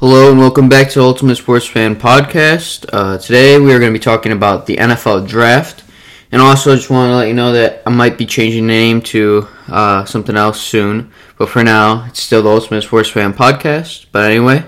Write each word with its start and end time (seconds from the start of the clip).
Hello 0.00 0.28
and 0.28 0.40
welcome 0.40 0.68
back 0.68 0.90
to 0.90 1.00
Ultimate 1.00 1.36
Sports 1.36 1.68
Fan 1.68 1.94
Podcast. 1.94 2.84
Uh, 2.92 3.16
today 3.16 3.60
we 3.60 3.72
are 3.72 3.78
going 3.78 3.92
to 3.92 3.98
be 3.98 4.02
talking 4.02 4.32
about 4.32 4.66
the 4.66 4.76
NFL 4.76 5.28
Draft, 5.28 5.84
and 6.32 6.42
also 6.42 6.74
just 6.74 6.90
want 6.90 7.10
to 7.10 7.14
let 7.14 7.28
you 7.28 7.32
know 7.32 7.52
that 7.52 7.80
I 7.86 7.90
might 7.90 8.18
be 8.18 8.26
changing 8.26 8.66
the 8.66 8.72
name 8.72 9.00
to 9.02 9.46
uh, 9.68 10.04
something 10.04 10.36
else 10.36 10.60
soon. 10.60 11.12
But 11.38 11.48
for 11.48 11.62
now, 11.62 12.06
it's 12.06 12.20
still 12.20 12.42
the 12.42 12.50
Ultimate 12.50 12.82
Sports 12.82 13.08
Fan 13.08 13.32
Podcast. 13.34 14.06
But 14.10 14.32
anyway, 14.32 14.64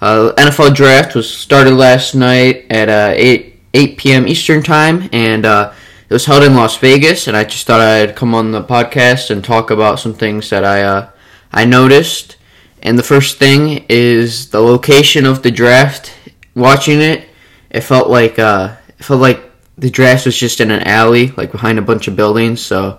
uh, 0.00 0.32
NFL 0.36 0.76
Draft 0.76 1.16
was 1.16 1.28
started 1.28 1.74
last 1.74 2.14
night 2.14 2.66
at 2.70 2.88
uh, 2.88 3.14
8 3.16 3.60
8 3.74 3.98
p.m. 3.98 4.28
Eastern 4.28 4.62
Time, 4.62 5.10
and 5.12 5.44
uh, 5.44 5.72
it 6.08 6.14
was 6.14 6.24
held 6.24 6.44
in 6.44 6.54
Las 6.54 6.76
Vegas. 6.76 7.26
And 7.26 7.36
I 7.36 7.42
just 7.42 7.66
thought 7.66 7.80
I'd 7.80 8.14
come 8.14 8.32
on 8.32 8.52
the 8.52 8.62
podcast 8.62 9.30
and 9.30 9.42
talk 9.42 9.72
about 9.72 9.98
some 9.98 10.14
things 10.14 10.48
that 10.50 10.64
I 10.64 10.82
uh, 10.82 11.10
I 11.52 11.64
noticed. 11.64 12.36
And 12.82 12.98
the 12.98 13.02
first 13.02 13.38
thing 13.38 13.84
is 13.88 14.50
the 14.50 14.60
location 14.60 15.26
of 15.26 15.42
the 15.42 15.50
draft. 15.50 16.14
Watching 16.54 17.00
it, 17.00 17.28
it 17.70 17.82
felt 17.82 18.08
like 18.08 18.38
uh, 18.38 18.76
it 18.98 19.04
felt 19.04 19.20
like 19.20 19.42
the 19.76 19.90
draft 19.90 20.26
was 20.26 20.36
just 20.36 20.60
in 20.60 20.70
an 20.70 20.82
alley, 20.82 21.28
like 21.36 21.52
behind 21.52 21.78
a 21.78 21.82
bunch 21.82 22.08
of 22.08 22.16
buildings. 22.16 22.60
So, 22.60 22.98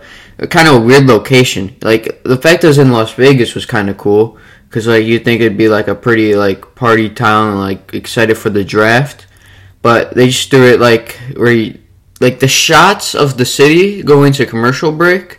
kind 0.49 0.67
of 0.67 0.75
a 0.75 0.79
weird 0.79 1.05
location. 1.05 1.75
Like 1.81 2.23
the 2.23 2.38
fact 2.38 2.63
it 2.63 2.67
was 2.67 2.77
in 2.77 2.91
Las 2.91 3.13
Vegas 3.13 3.55
was 3.55 3.65
kind 3.65 3.89
of 3.89 3.97
cool 3.97 4.38
because 4.69 4.88
like 4.88 5.05
you'd 5.05 5.25
think 5.25 5.41
it'd 5.41 5.57
be 5.57 5.67
like 5.67 5.88
a 5.88 5.95
pretty 5.95 6.35
like 6.35 6.75
party 6.75 7.09
town, 7.09 7.57
like 7.57 7.93
excited 7.93 8.35
for 8.35 8.49
the 8.49 8.63
draft. 8.63 9.27
But 9.81 10.13
they 10.13 10.27
just 10.27 10.49
threw 10.49 10.73
it 10.73 10.80
like 10.80 11.19
where 11.35 11.52
you, 11.52 11.80
like 12.19 12.39
the 12.39 12.47
shots 12.47 13.16
of 13.16 13.38
the 13.38 13.45
city 13.45 14.03
going 14.03 14.33
to 14.33 14.45
commercial 14.45 14.91
break 14.91 15.38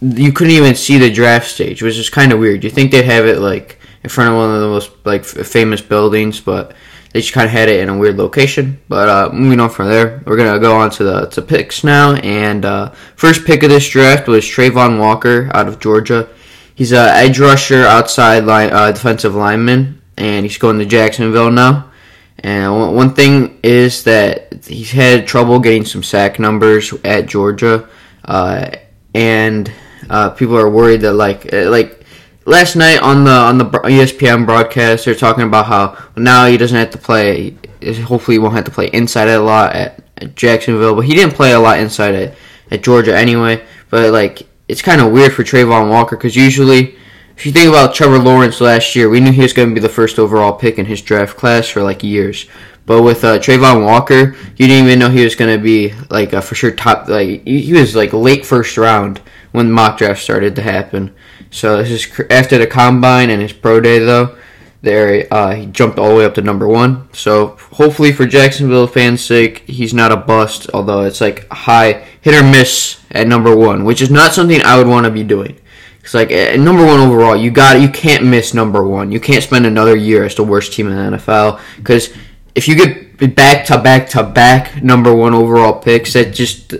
you 0.00 0.32
couldn't 0.32 0.52
even 0.52 0.74
see 0.74 0.98
the 0.98 1.10
draft 1.10 1.48
stage, 1.48 1.82
which 1.82 1.96
is 1.96 2.10
kind 2.10 2.32
of 2.32 2.38
weird. 2.38 2.64
You 2.64 2.70
think 2.70 2.90
they'd 2.90 3.04
have 3.04 3.26
it 3.26 3.38
like 3.38 3.78
in 4.02 4.10
front 4.10 4.30
of 4.30 4.36
one 4.36 4.54
of 4.54 4.60
the 4.60 4.68
most 4.68 4.90
like 5.04 5.24
famous 5.24 5.80
buildings, 5.80 6.40
but 6.40 6.74
they 7.12 7.20
just 7.20 7.32
kind 7.32 7.46
of 7.46 7.50
had 7.50 7.68
it 7.68 7.80
in 7.80 7.88
a 7.88 7.96
weird 7.96 8.16
location. 8.16 8.78
But 8.88 9.08
uh, 9.08 9.30
moving 9.32 9.58
on 9.58 9.70
from 9.70 9.88
there, 9.88 10.22
we're 10.26 10.36
gonna 10.36 10.58
go 10.58 10.76
on 10.76 10.90
to 10.90 11.04
the 11.04 11.26
to 11.26 11.42
picks 11.42 11.82
now. 11.82 12.14
And 12.14 12.64
uh, 12.64 12.90
first 13.16 13.46
pick 13.46 13.62
of 13.62 13.70
this 13.70 13.88
draft 13.88 14.28
was 14.28 14.44
Travon 14.44 14.98
Walker 14.98 15.50
out 15.54 15.66
of 15.66 15.80
Georgia. 15.80 16.28
He's 16.74 16.92
a 16.92 17.10
edge 17.16 17.38
rusher, 17.38 17.84
outside 17.84 18.44
line, 18.44 18.70
uh, 18.70 18.92
defensive 18.92 19.34
lineman, 19.34 20.02
and 20.18 20.44
he's 20.44 20.58
going 20.58 20.78
to 20.78 20.84
Jacksonville 20.84 21.50
now. 21.50 21.90
And 22.38 22.94
one 22.94 23.14
thing 23.14 23.60
is 23.62 24.04
that 24.04 24.66
he's 24.66 24.90
had 24.90 25.26
trouble 25.26 25.58
getting 25.58 25.86
some 25.86 26.02
sack 26.02 26.38
numbers 26.38 26.92
at 27.02 27.26
Georgia, 27.26 27.88
uh, 28.26 28.72
and 29.14 29.72
uh, 30.10 30.30
people 30.30 30.56
are 30.56 30.70
worried 30.70 31.02
that 31.02 31.12
like 31.12 31.52
uh, 31.52 31.70
like 31.70 32.04
last 32.44 32.76
night 32.76 33.00
on 33.02 33.24
the 33.24 33.30
on 33.30 33.58
the 33.58 33.64
ESPN 33.64 34.46
broadcast 34.46 35.04
they're 35.04 35.14
talking 35.14 35.44
about 35.44 35.66
how 35.66 35.98
now 36.16 36.46
he 36.46 36.56
doesn't 36.56 36.76
have 36.76 36.90
to 36.90 36.98
play. 36.98 37.56
Hopefully, 38.04 38.36
he 38.36 38.38
won't 38.38 38.54
have 38.54 38.64
to 38.64 38.70
play 38.70 38.88
inside 38.92 39.28
a 39.28 39.40
lot 39.40 39.74
at, 39.74 40.02
at 40.16 40.34
Jacksonville, 40.34 40.94
but 40.94 41.04
he 41.04 41.14
didn't 41.14 41.34
play 41.34 41.52
a 41.52 41.60
lot 41.60 41.78
inside 41.78 42.14
at, 42.14 42.34
at 42.70 42.82
Georgia 42.82 43.16
anyway. 43.16 43.64
But 43.90 44.12
like 44.12 44.42
it's 44.68 44.82
kind 44.82 45.00
of 45.00 45.12
weird 45.12 45.32
for 45.32 45.44
Travon 45.44 45.90
Walker 45.90 46.16
because 46.16 46.36
usually. 46.36 46.96
If 47.36 47.44
you 47.44 47.52
think 47.52 47.68
about 47.68 47.94
Trevor 47.94 48.18
Lawrence 48.18 48.62
last 48.62 48.96
year, 48.96 49.10
we 49.10 49.20
knew 49.20 49.30
he 49.30 49.42
was 49.42 49.52
going 49.52 49.68
to 49.68 49.74
be 49.74 49.80
the 49.82 49.90
first 49.90 50.18
overall 50.18 50.54
pick 50.54 50.78
in 50.78 50.86
his 50.86 51.02
draft 51.02 51.36
class 51.36 51.68
for 51.68 51.82
like 51.82 52.02
years. 52.02 52.46
But 52.86 53.02
with 53.02 53.24
uh, 53.24 53.38
Travon 53.40 53.84
Walker, 53.84 54.34
you 54.56 54.66
didn't 54.66 54.86
even 54.86 54.98
know 55.00 55.10
he 55.10 55.22
was 55.22 55.34
going 55.34 55.54
to 55.54 55.62
be 55.62 55.92
like 56.08 56.30
for 56.42 56.54
sure 56.54 56.70
top. 56.70 57.08
Like 57.08 57.44
he 57.44 57.74
was 57.74 57.94
like 57.94 58.14
late 58.14 58.46
first 58.46 58.78
round 58.78 59.20
when 59.56 59.72
mock 59.72 59.96
draft 59.96 60.22
started 60.22 60.54
to 60.54 60.60
happen. 60.60 61.14
So 61.50 61.82
this 61.82 61.90
is 61.90 62.20
after 62.30 62.58
the 62.58 62.66
combine 62.66 63.30
and 63.30 63.40
his 63.40 63.54
pro 63.54 63.80
day 63.80 63.98
though. 63.98 64.36
There, 64.82 65.26
uh, 65.32 65.54
he 65.54 65.66
jumped 65.66 65.98
all 65.98 66.10
the 66.10 66.14
way 66.14 66.24
up 66.26 66.34
to 66.34 66.42
number 66.42 66.68
one. 66.68 67.08
So 67.14 67.56
hopefully 67.72 68.12
for 68.12 68.26
Jacksonville 68.26 68.86
fans' 68.86 69.24
sake, 69.24 69.64
he's 69.66 69.94
not 69.94 70.12
a 70.12 70.16
bust. 70.16 70.68
Although 70.74 71.00
it's 71.00 71.22
like 71.22 71.48
high 71.50 72.04
hit 72.20 72.34
or 72.34 72.44
miss 72.44 73.00
at 73.10 73.26
number 73.26 73.56
one, 73.56 73.84
which 73.84 74.02
is 74.02 74.10
not 74.10 74.34
something 74.34 74.60
I 74.62 74.76
would 74.76 74.86
want 74.86 75.06
to 75.06 75.10
be 75.10 75.24
doing. 75.24 75.58
It's 76.02 76.12
like 76.12 76.30
at 76.30 76.60
number 76.60 76.84
one 76.84 77.00
overall, 77.00 77.34
you 77.34 77.50
got 77.50 77.80
you 77.80 77.88
can't 77.88 78.24
miss 78.24 78.52
number 78.52 78.86
one. 78.86 79.10
You 79.10 79.18
can't 79.18 79.42
spend 79.42 79.64
another 79.64 79.96
year 79.96 80.24
as 80.24 80.34
the 80.34 80.44
worst 80.44 80.74
team 80.74 80.86
in 80.88 80.94
the 80.94 81.16
NFL 81.16 81.60
because 81.78 82.12
if 82.54 82.68
you 82.68 82.76
get 82.76 83.34
back 83.34 83.64
to 83.66 83.78
back 83.78 84.10
to 84.10 84.22
back 84.22 84.82
number 84.82 85.14
one 85.14 85.32
overall 85.32 85.72
picks, 85.80 86.12
that 86.12 86.34
just 86.34 86.74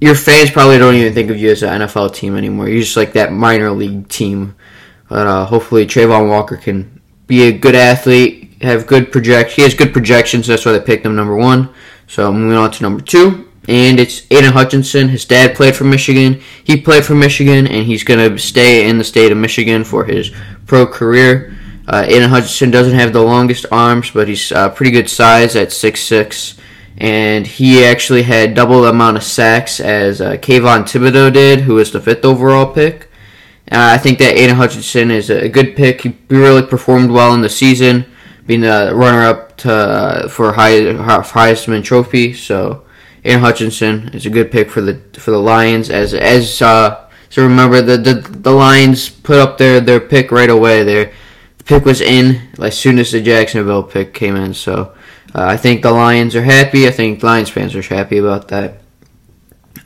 your 0.00 0.14
fans 0.14 0.50
probably 0.50 0.78
don't 0.78 0.94
even 0.94 1.12
think 1.12 1.30
of 1.30 1.38
you 1.38 1.50
as 1.50 1.62
an 1.62 1.80
NFL 1.80 2.14
team 2.14 2.36
anymore. 2.36 2.68
You're 2.68 2.82
just 2.82 2.96
like 2.96 3.12
that 3.14 3.32
minor 3.32 3.70
league 3.70 4.08
team. 4.08 4.54
But 5.08 5.26
uh, 5.26 5.44
hopefully, 5.46 5.86
Travon 5.86 6.28
Walker 6.28 6.56
can 6.56 7.00
be 7.26 7.42
a 7.42 7.52
good 7.52 7.74
athlete, 7.74 8.52
have 8.62 8.86
good 8.86 9.10
project. 9.10 9.52
He 9.52 9.62
has 9.62 9.74
good 9.74 9.92
projections. 9.92 10.46
That's 10.46 10.64
why 10.64 10.72
they 10.72 10.80
picked 10.80 11.06
him 11.06 11.16
number 11.16 11.36
one. 11.36 11.70
So 12.06 12.32
moving 12.32 12.56
on 12.56 12.70
to 12.72 12.82
number 12.82 13.02
two, 13.02 13.48
and 13.68 13.98
it's 13.98 14.26
Aidan 14.30 14.52
Hutchinson. 14.52 15.08
His 15.08 15.24
dad 15.24 15.54
played 15.56 15.76
for 15.76 15.84
Michigan. 15.84 16.40
He 16.64 16.80
played 16.80 17.04
for 17.04 17.14
Michigan, 17.14 17.66
and 17.66 17.86
he's 17.86 18.04
gonna 18.04 18.38
stay 18.38 18.88
in 18.88 18.98
the 18.98 19.04
state 19.04 19.32
of 19.32 19.38
Michigan 19.38 19.84
for 19.84 20.04
his 20.04 20.32
pro 20.66 20.86
career. 20.86 21.54
Uh, 21.86 22.04
Aidan 22.06 22.28
Hutchinson 22.28 22.70
doesn't 22.70 22.98
have 22.98 23.12
the 23.12 23.22
longest 23.22 23.66
arms, 23.72 24.10
but 24.10 24.28
he's 24.28 24.52
uh, 24.52 24.68
pretty 24.70 24.90
good 24.90 25.08
size 25.08 25.56
at 25.56 25.72
six 25.72 26.00
six 26.00 26.58
and 26.98 27.46
he 27.46 27.84
actually 27.84 28.22
had 28.22 28.54
double 28.54 28.82
the 28.82 28.90
amount 28.90 29.16
of 29.16 29.22
sacks 29.22 29.78
as 29.78 30.20
uh, 30.20 30.32
Kayvon 30.32 30.82
Thibodeaux 30.82 31.32
did, 31.32 31.60
who 31.60 31.74
was 31.74 31.92
the 31.92 32.00
fifth 32.00 32.24
overall 32.24 32.66
pick. 32.66 33.08
Uh, 33.70 33.94
I 33.94 33.98
think 33.98 34.18
that 34.18 34.36
Aidan 34.36 34.56
Hutchinson 34.56 35.10
is 35.12 35.30
a 35.30 35.48
good 35.48 35.76
pick. 35.76 36.00
He 36.02 36.16
really 36.28 36.62
performed 36.62 37.10
well 37.10 37.34
in 37.34 37.40
the 37.40 37.48
season, 37.48 38.04
being 38.46 38.62
the 38.62 38.92
runner-up 38.94 39.58
to, 39.58 39.72
uh, 39.72 40.28
for 40.28 40.52
Heisman 40.52 41.84
Trophy. 41.84 42.32
So 42.34 42.84
Aidan 43.24 43.40
Hutchinson 43.40 44.08
is 44.08 44.26
a 44.26 44.30
good 44.30 44.50
pick 44.50 44.68
for 44.68 44.80
the 44.80 45.00
for 45.20 45.30
the 45.30 45.38
Lions. 45.38 45.90
As 45.90 46.14
as 46.14 46.60
uh, 46.60 47.08
so 47.28 47.42
remember 47.42 47.80
the, 47.80 47.96
the 47.96 48.14
the 48.14 48.50
Lions 48.50 49.08
put 49.08 49.38
up 49.38 49.58
their 49.58 49.80
their 49.80 50.00
pick 50.00 50.32
right 50.32 50.50
away. 50.50 50.82
Their 50.82 51.12
the 51.58 51.64
pick 51.64 51.84
was 51.84 52.00
in 52.00 52.40
as 52.58 52.76
soon 52.76 52.98
as 52.98 53.12
the 53.12 53.20
Jacksonville 53.20 53.82
pick 53.82 54.14
came 54.14 54.34
in. 54.34 54.54
So 54.54 54.94
uh, 55.34 55.44
I 55.44 55.56
think 55.56 55.82
the 55.82 55.90
Lions 55.90 56.34
are 56.34 56.42
happy. 56.42 56.86
I 56.86 56.90
think 56.90 57.22
Lions 57.22 57.50
fans 57.50 57.74
are 57.74 57.82
happy 57.82 58.18
about 58.18 58.48
that. 58.48 58.78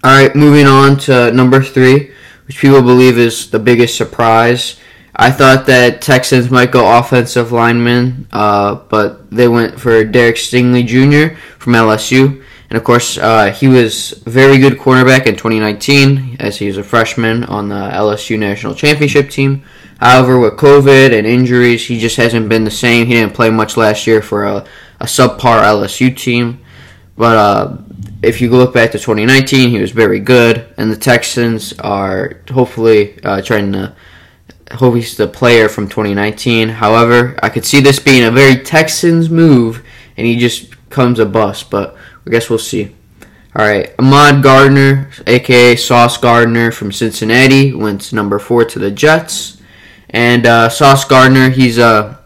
All 0.04 0.10
right, 0.10 0.34
moving 0.34 0.66
on 0.66 0.96
to 1.00 1.32
number 1.32 1.62
three, 1.62 2.10
which 2.46 2.58
people 2.58 2.82
believe 2.82 3.18
is 3.18 3.50
the 3.50 3.58
biggest 3.58 3.96
surprise. 3.96 4.80
I 5.14 5.30
thought 5.30 5.66
that 5.66 6.00
Texans 6.00 6.50
might 6.50 6.70
go 6.70 6.98
offensive 6.98 7.52
lineman, 7.52 8.26
uh, 8.32 8.76
but 8.76 9.30
they 9.30 9.46
went 9.46 9.78
for 9.78 10.04
Derek 10.04 10.36
Stingley 10.36 10.86
Jr. 10.86 11.36
from 11.58 11.74
LSU. 11.74 12.42
And 12.70 12.78
of 12.78 12.84
course, 12.84 13.18
uh, 13.18 13.52
he 13.52 13.68
was 13.68 14.12
very 14.24 14.56
good 14.56 14.78
cornerback 14.78 15.26
in 15.26 15.36
2019 15.36 16.38
as 16.40 16.56
he 16.56 16.66
was 16.66 16.78
a 16.78 16.82
freshman 16.82 17.44
on 17.44 17.68
the 17.68 17.74
LSU 17.74 18.38
national 18.38 18.74
championship 18.74 19.28
team. 19.28 19.62
However, 20.00 20.40
with 20.40 20.54
COVID 20.54 21.16
and 21.16 21.26
injuries, 21.26 21.86
he 21.86 21.98
just 21.98 22.16
hasn't 22.16 22.48
been 22.48 22.64
the 22.64 22.70
same. 22.70 23.06
He 23.06 23.12
didn't 23.12 23.34
play 23.34 23.50
much 23.50 23.76
last 23.76 24.06
year 24.06 24.22
for 24.22 24.44
a 24.44 24.64
a 25.02 25.04
subpar 25.04 25.62
LSU 25.62 26.16
team. 26.16 26.60
But 27.16 27.36
uh, 27.36 27.76
if 28.22 28.40
you 28.40 28.48
look 28.50 28.72
back 28.72 28.92
to 28.92 28.98
2019, 28.98 29.68
he 29.68 29.80
was 29.80 29.90
very 29.90 30.20
good, 30.20 30.72
and 30.78 30.90
the 30.90 30.96
Texans 30.96 31.78
are 31.80 32.40
hopefully 32.50 33.22
uh, 33.22 33.42
trying 33.42 33.72
to. 33.72 33.94
Hope 34.70 34.94
he's 34.94 35.18
the 35.18 35.26
player 35.26 35.68
from 35.68 35.86
2019. 35.86 36.70
However, 36.70 37.38
I 37.42 37.50
could 37.50 37.66
see 37.66 37.80
this 37.80 37.98
being 37.98 38.24
a 38.24 38.30
very 38.30 38.56
Texans 38.56 39.28
move, 39.28 39.84
and 40.16 40.26
he 40.26 40.38
just 40.38 40.88
comes 40.88 41.18
a 41.18 41.26
bust. 41.26 41.68
But 41.68 41.94
I 42.26 42.30
guess 42.30 42.48
we'll 42.48 42.58
see. 42.58 42.94
All 43.54 43.66
right, 43.66 43.94
Ahmad 43.98 44.42
Gardner, 44.42 45.10
aka 45.26 45.76
Sauce 45.76 46.16
Gardner 46.16 46.70
from 46.70 46.90
Cincinnati, 46.90 47.74
went 47.74 48.14
number 48.14 48.38
four 48.38 48.64
to 48.64 48.78
the 48.78 48.90
Jets. 48.90 49.60
And 50.08 50.46
uh, 50.46 50.70
Sauce 50.70 51.04
Gardner, 51.04 51.50
he's 51.50 51.76
a 51.76 51.84
uh, 51.84 52.16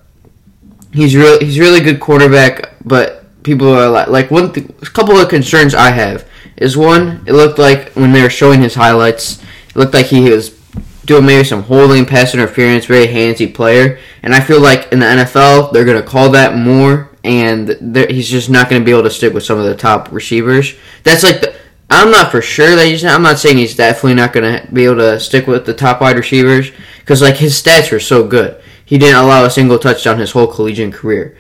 he's 0.96 1.14
really 1.14 1.44
he's 1.44 1.58
really 1.58 1.80
good 1.80 2.00
quarterback, 2.00 2.72
but 2.84 3.24
people 3.42 3.68
are 3.68 3.88
like 3.88 4.08
like 4.08 4.30
one 4.30 4.52
th- 4.52 4.68
couple 4.92 5.16
of 5.16 5.28
concerns 5.28 5.74
I 5.74 5.90
have 5.90 6.26
is 6.56 6.76
one 6.76 7.22
it 7.26 7.32
looked 7.32 7.58
like 7.58 7.92
when 7.92 8.12
they 8.12 8.22
were 8.22 8.30
showing 8.30 8.60
his 8.60 8.74
highlights, 8.74 9.42
it 9.68 9.76
looked 9.76 9.94
like 9.94 10.06
he 10.06 10.30
was 10.30 10.56
doing 11.04 11.24
maybe 11.24 11.44
some 11.44 11.62
holding, 11.62 12.04
pass 12.04 12.34
interference, 12.34 12.86
very 12.86 13.06
handsy 13.06 13.52
player, 13.54 14.00
and 14.22 14.34
I 14.34 14.40
feel 14.40 14.60
like 14.60 14.90
in 14.90 14.98
the 14.98 15.06
NFL 15.06 15.72
they're 15.72 15.84
gonna 15.84 16.02
call 16.02 16.30
that 16.30 16.56
more, 16.56 17.10
and 17.22 17.68
he's 18.10 18.28
just 18.28 18.50
not 18.50 18.70
gonna 18.70 18.84
be 18.84 18.90
able 18.90 19.04
to 19.04 19.10
stick 19.10 19.34
with 19.34 19.44
some 19.44 19.58
of 19.58 19.66
the 19.66 19.76
top 19.76 20.10
receivers. 20.10 20.74
That's 21.04 21.22
like 21.22 21.42
the 21.42 21.54
I'm 21.88 22.10
not 22.10 22.32
for 22.32 22.42
sure 22.42 22.74
that 22.74 22.86
he's. 22.86 23.04
Not, 23.04 23.14
I'm 23.14 23.22
not 23.22 23.38
saying 23.38 23.58
he's 23.58 23.76
definitely 23.76 24.14
not 24.14 24.32
going 24.32 24.60
to 24.60 24.72
be 24.72 24.86
able 24.86 24.96
to 24.96 25.20
stick 25.20 25.46
with 25.46 25.66
the 25.66 25.72
top 25.72 26.00
wide 26.00 26.16
receivers 26.16 26.72
because 26.98 27.22
like 27.22 27.36
his 27.36 27.62
stats 27.62 27.92
are 27.92 28.00
so 28.00 28.26
good 28.26 28.60
he 28.86 28.96
didn't 28.98 29.20
allow 29.22 29.44
a 29.44 29.50
single 29.50 29.78
touchdown 29.78 30.18
his 30.18 30.30
whole 30.32 30.46
collegiate 30.46 30.94
career. 30.94 31.36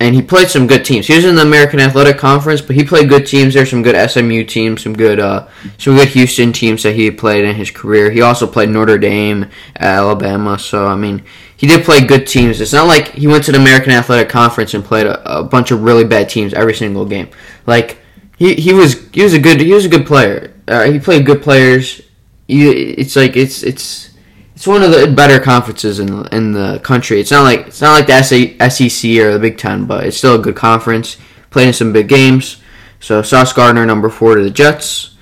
and 0.00 0.14
he 0.14 0.22
played 0.22 0.48
some 0.48 0.68
good 0.68 0.84
teams. 0.84 1.08
He 1.08 1.14
was 1.16 1.24
in 1.24 1.34
the 1.34 1.42
American 1.42 1.80
Athletic 1.80 2.18
Conference, 2.18 2.60
but 2.60 2.76
he 2.76 2.84
played 2.84 3.08
good 3.08 3.26
teams. 3.26 3.54
There's 3.54 3.70
some 3.70 3.82
good 3.82 3.96
SMU 4.10 4.44
teams, 4.44 4.82
some 4.82 4.94
good 4.94 5.18
uh, 5.18 5.48
some 5.76 5.96
good 5.96 6.08
Houston 6.08 6.52
teams 6.52 6.84
that 6.84 6.94
he 6.94 7.10
played 7.10 7.44
in 7.44 7.56
his 7.56 7.70
career. 7.72 8.10
He 8.10 8.22
also 8.22 8.46
played 8.46 8.68
Notre 8.68 8.96
Dame, 8.98 9.50
Alabama. 9.78 10.56
So 10.58 10.86
I 10.86 10.94
mean, 10.94 11.24
he 11.56 11.66
did 11.66 11.84
play 11.84 12.04
good 12.06 12.26
teams. 12.28 12.60
It's 12.60 12.72
not 12.72 12.86
like 12.86 13.08
he 13.08 13.26
went 13.26 13.44
to 13.44 13.52
the 13.52 13.58
American 13.58 13.90
Athletic 13.92 14.28
Conference 14.28 14.72
and 14.74 14.84
played 14.84 15.06
a, 15.06 15.40
a 15.40 15.42
bunch 15.42 15.72
of 15.72 15.82
really 15.82 16.04
bad 16.04 16.28
teams 16.28 16.54
every 16.54 16.74
single 16.74 17.04
game. 17.04 17.28
Like 17.66 17.98
he, 18.38 18.54
he 18.54 18.72
was 18.72 19.08
he 19.10 19.22
was 19.24 19.34
a 19.34 19.40
good 19.40 19.60
he 19.60 19.72
was 19.72 19.84
a 19.84 19.88
good 19.88 20.06
player. 20.06 20.54
Uh, 20.68 20.84
he 20.84 21.00
played 21.00 21.26
good 21.26 21.42
players. 21.42 22.00
You, 22.46 22.70
it's 22.70 23.16
like 23.16 23.36
it's 23.36 23.64
it's 23.64 24.10
it's 24.58 24.66
one 24.66 24.82
of 24.82 24.90
the 24.90 25.06
better 25.06 25.38
conferences 25.38 26.00
in 26.00 26.26
in 26.32 26.50
the 26.50 26.80
country. 26.80 27.20
It's 27.20 27.30
not 27.30 27.44
like 27.44 27.68
it's 27.68 27.80
not 27.80 27.92
like 27.92 28.08
the 28.08 28.68
SEC 28.68 29.08
or 29.18 29.32
the 29.32 29.38
Big 29.38 29.56
Ten, 29.56 29.84
but 29.84 30.04
it's 30.04 30.16
still 30.16 30.34
a 30.34 30.42
good 30.42 30.56
conference. 30.56 31.16
Playing 31.50 31.72
some 31.72 31.92
big 31.92 32.08
games. 32.08 32.60
So 32.98 33.22
Sauce 33.22 33.52
Gardner 33.52 33.86
number 33.86 34.10
four 34.10 34.34
to 34.34 34.42
the 34.42 34.50
Jets. 34.50 35.14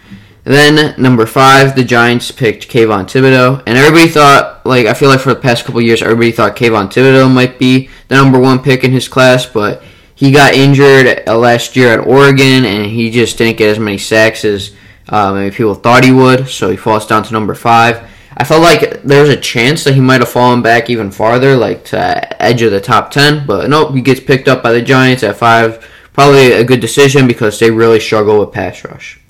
And 0.47 0.55
then 0.55 1.03
number 1.03 1.27
five, 1.27 1.77
the 1.77 1.85
Giants 1.85 2.31
picked 2.31 2.71
Kayvon 2.71 3.05
Thibodeaux, 3.05 3.63
and 3.67 3.77
everybody 3.77 4.09
thought 4.09 4.65
like 4.65 4.87
I 4.87 4.95
feel 4.95 5.11
like 5.11 5.21
for 5.21 5.35
the 5.35 5.41
past 5.41 5.67
couple 5.67 5.83
years, 5.83 6.01
everybody 6.01 6.33
thought 6.33 6.57
Kayvon 6.57 6.91
Thibodeaux 6.91 7.31
might 7.31 7.59
be 7.59 7.91
the 8.09 8.15
number 8.15 8.39
one 8.39 8.63
pick 8.63 8.85
in 8.85 8.91
his 8.91 9.07
class, 9.07 9.45
but 9.45 9.83
he 10.15 10.31
got 10.31 10.55
injured 10.55 11.25
uh, 11.29 11.37
last 11.37 11.77
year 11.77 11.93
at 11.93 12.07
Oregon, 12.07 12.65
and 12.65 12.87
he 12.87 13.11
just 13.11 13.37
didn't 13.37 13.59
get 13.59 13.69
as 13.69 13.79
many 13.79 13.99
sacks 13.99 14.47
as 14.47 14.75
uh, 15.11 15.35
maybe 15.35 15.55
people 15.55 15.75
thought 15.75 16.05
he 16.05 16.11
would. 16.11 16.49
So 16.49 16.71
he 16.71 16.79
falls 16.79 17.07
down 17.07 17.23
to 17.25 17.35
number 17.35 17.55
five. 17.55 18.16
I 18.37 18.45
felt 18.45 18.63
like 18.63 19.03
there 19.03 19.23
was 19.23 19.31
a 19.31 19.41
chance 19.41 19.85
that 19.85 19.95
he 19.95 20.01
might 20.01 20.21
have 20.21 20.29
fallen 20.29 20.61
back 20.61 20.91
even 20.91 21.11
farther, 21.11 21.57
like 21.57 21.85
to 21.87 22.43
edge 22.43 22.61
of 22.63 22.71
the 22.71 22.81
top 22.81 23.11
ten. 23.11 23.47
But 23.47 23.71
nope, 23.71 23.95
he 23.95 24.03
gets 24.03 24.21
picked 24.21 24.47
up 24.47 24.63
by 24.63 24.73
the 24.73 24.83
Giants 24.83 25.23
at 25.23 25.37
five. 25.37 25.89
Probably 26.13 26.53
a 26.53 26.65
good 26.65 26.81
decision 26.81 27.27
because 27.27 27.59
they 27.59 27.71
really 27.71 28.01
struggle 28.01 28.41
with 28.41 28.53
pass 28.53 28.85
rush. 28.85 29.21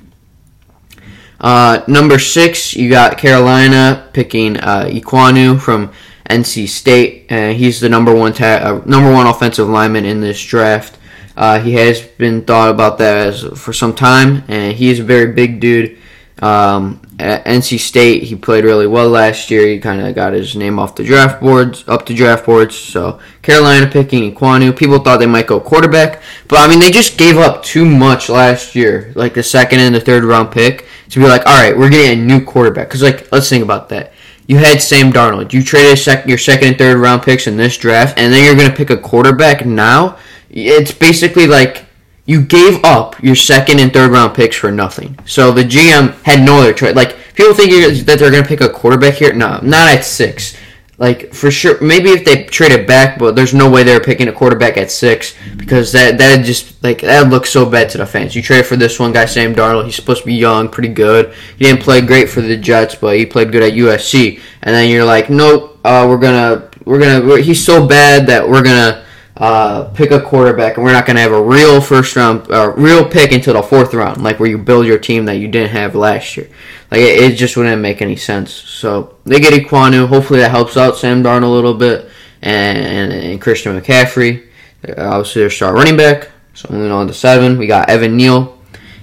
Uh, 1.40 1.82
number 1.86 2.18
six, 2.18 2.74
you 2.74 2.90
got 2.90 3.18
Carolina 3.18 4.08
picking 4.12 4.56
uh, 4.56 4.86
Ekwonu 4.88 5.60
from 5.60 5.92
NC 6.28 6.68
State. 6.68 7.30
Uh, 7.30 7.50
he's 7.50 7.80
the 7.80 7.88
number 7.88 8.14
one 8.14 8.32
ta- 8.32 8.60
uh, 8.62 8.82
number 8.86 9.12
one 9.12 9.26
offensive 9.26 9.68
lineman 9.68 10.04
in 10.04 10.20
this 10.20 10.42
draft. 10.44 10.98
Uh, 11.36 11.60
he 11.60 11.74
has 11.74 12.00
been 12.00 12.42
thought 12.42 12.70
about 12.70 12.98
that 12.98 13.28
as, 13.28 13.44
for 13.58 13.72
some 13.72 13.94
time, 13.94 14.42
and 14.48 14.76
he 14.76 14.88
is 14.88 15.00
a 15.00 15.04
very 15.04 15.32
big 15.32 15.60
dude. 15.60 15.98
Um, 16.42 17.00
at 17.18 17.46
NC 17.46 17.78
State, 17.78 18.24
he 18.24 18.36
played 18.36 18.64
really 18.64 18.86
well 18.86 19.08
last 19.08 19.50
year. 19.50 19.66
He 19.66 19.78
kind 19.78 20.02
of 20.02 20.14
got 20.14 20.34
his 20.34 20.54
name 20.54 20.78
off 20.78 20.94
the 20.94 21.04
draft 21.04 21.40
boards, 21.40 21.82
up 21.88 22.04
the 22.04 22.14
draft 22.14 22.44
boards. 22.44 22.76
So 22.76 23.20
Carolina 23.40 23.86
picking 23.86 24.34
Ekwonu. 24.34 24.76
People 24.76 24.98
thought 24.98 25.18
they 25.18 25.26
might 25.26 25.46
go 25.46 25.58
quarterback, 25.58 26.22
but 26.46 26.58
I 26.58 26.68
mean 26.68 26.78
they 26.78 26.90
just 26.90 27.16
gave 27.16 27.38
up 27.38 27.62
too 27.62 27.86
much 27.86 28.28
last 28.28 28.74
year, 28.74 29.12
like 29.14 29.32
the 29.32 29.42
second 29.42 29.80
and 29.80 29.94
the 29.94 30.00
third 30.00 30.24
round 30.24 30.52
pick, 30.52 30.86
to 31.10 31.20
be 31.20 31.26
like, 31.26 31.46
all 31.46 31.56
right, 31.56 31.76
we're 31.76 31.90
getting 31.90 32.20
a 32.20 32.24
new 32.24 32.44
quarterback. 32.44 32.88
Because 32.88 33.02
like, 33.02 33.32
let's 33.32 33.48
think 33.48 33.64
about 33.64 33.88
that. 33.88 34.12
You 34.46 34.58
had 34.58 34.80
Sam 34.80 35.12
Darnold. 35.12 35.52
You 35.52 35.62
traded 35.62 35.98
sec- 35.98 36.26
your 36.26 36.38
second 36.38 36.68
and 36.68 36.78
third 36.78 36.98
round 36.98 37.22
picks 37.22 37.46
in 37.46 37.56
this 37.56 37.78
draft, 37.78 38.18
and 38.18 38.32
then 38.32 38.44
you're 38.44 38.54
going 38.54 38.70
to 38.70 38.76
pick 38.76 38.90
a 38.90 38.96
quarterback 38.96 39.66
now. 39.66 40.18
It's 40.50 40.92
basically 40.92 41.46
like 41.46 41.85
you 42.26 42.42
gave 42.42 42.84
up 42.84 43.22
your 43.22 43.36
second 43.36 43.80
and 43.80 43.92
third 43.92 44.10
round 44.10 44.34
picks 44.34 44.56
for 44.56 44.70
nothing. 44.70 45.18
So 45.26 45.52
the 45.52 45.62
GM 45.62 46.20
had 46.22 46.44
no 46.44 46.58
other 46.60 46.74
choice. 46.74 46.94
Like 46.94 47.16
people 47.34 47.54
think 47.54 47.70
that 48.04 48.18
they're 48.18 48.30
going 48.30 48.42
to 48.42 48.48
pick 48.48 48.60
a 48.60 48.68
quarterback 48.68 49.14
here. 49.14 49.32
No, 49.32 49.60
not 49.62 49.88
at 49.88 50.04
six. 50.04 50.56
Like 50.98 51.34
for 51.34 51.50
sure, 51.50 51.78
maybe 51.82 52.10
if 52.10 52.24
they 52.24 52.44
traded 52.44 52.86
back, 52.86 53.18
but 53.18 53.36
there's 53.36 53.52
no 53.52 53.70
way 53.70 53.82
they're 53.82 54.00
picking 54.00 54.28
a 54.28 54.32
quarterback 54.32 54.78
at 54.78 54.90
six 54.90 55.34
because 55.56 55.92
that 55.92 56.16
that 56.16 56.42
just 56.42 56.82
like 56.82 57.02
that 57.02 57.28
looks 57.28 57.50
so 57.50 57.68
bad 57.68 57.90
to 57.90 57.98
the 57.98 58.06
fans. 58.06 58.34
You 58.34 58.40
traded 58.40 58.64
for 58.64 58.76
this 58.76 58.98
one 58.98 59.12
guy, 59.12 59.26
Sam 59.26 59.54
Darnold. 59.54 59.84
He's 59.84 59.94
supposed 59.94 60.22
to 60.22 60.26
be 60.26 60.34
young, 60.34 60.70
pretty 60.70 60.88
good. 60.88 61.34
He 61.58 61.66
didn't 61.66 61.82
play 61.82 62.00
great 62.00 62.30
for 62.30 62.40
the 62.40 62.56
Jets, 62.56 62.94
but 62.94 63.18
he 63.18 63.26
played 63.26 63.52
good 63.52 63.62
at 63.62 63.74
USC. 63.74 64.40
And 64.62 64.74
then 64.74 64.88
you're 64.88 65.04
like, 65.04 65.28
nope, 65.28 65.78
uh, 65.84 66.06
we're 66.08 66.18
gonna 66.18 66.70
we're 66.86 66.98
gonna 66.98 67.42
he's 67.42 67.62
so 67.62 67.86
bad 67.86 68.26
that 68.28 68.48
we're 68.48 68.62
gonna 68.62 69.05
uh, 69.36 69.84
pick 69.94 70.10
a 70.10 70.20
quarterback, 70.20 70.76
and 70.76 70.84
we're 70.84 70.92
not 70.92 71.04
going 71.04 71.16
to 71.16 71.22
have 71.22 71.32
a 71.32 71.42
real 71.42 71.80
first 71.80 72.16
round, 72.16 72.50
uh, 72.50 72.72
real 72.76 73.06
pick 73.06 73.32
until 73.32 73.54
the 73.54 73.62
fourth 73.62 73.92
round, 73.92 74.22
like 74.22 74.40
where 74.40 74.48
you 74.48 74.56
build 74.56 74.86
your 74.86 74.98
team 74.98 75.26
that 75.26 75.36
you 75.36 75.48
didn't 75.48 75.70
have 75.70 75.94
last 75.94 76.36
year. 76.36 76.48
Like 76.90 77.00
it, 77.00 77.32
it 77.32 77.36
just 77.36 77.56
wouldn't 77.56 77.82
make 77.82 78.00
any 78.00 78.16
sense. 78.16 78.50
So 78.50 79.16
they 79.24 79.40
get 79.40 79.52
Ekwonu. 79.52 80.08
Hopefully 80.08 80.40
that 80.40 80.50
helps 80.50 80.76
out 80.76 80.96
Sam 80.96 81.22
Darnold 81.22 81.42
a 81.42 81.46
little 81.48 81.74
bit, 81.74 82.08
and, 82.40 82.78
and, 82.78 83.12
and 83.12 83.40
Christian 83.40 83.78
McCaffrey, 83.78 84.46
uh, 84.88 84.94
obviously 84.96 85.42
their 85.42 85.50
star 85.50 85.74
running 85.74 85.96
back. 85.98 86.30
So 86.54 86.68
moving 86.72 86.90
on 86.92 87.06
to 87.06 87.12
seven, 87.12 87.58
we 87.58 87.66
got 87.66 87.90
Evan 87.90 88.16
Neal, 88.16 88.58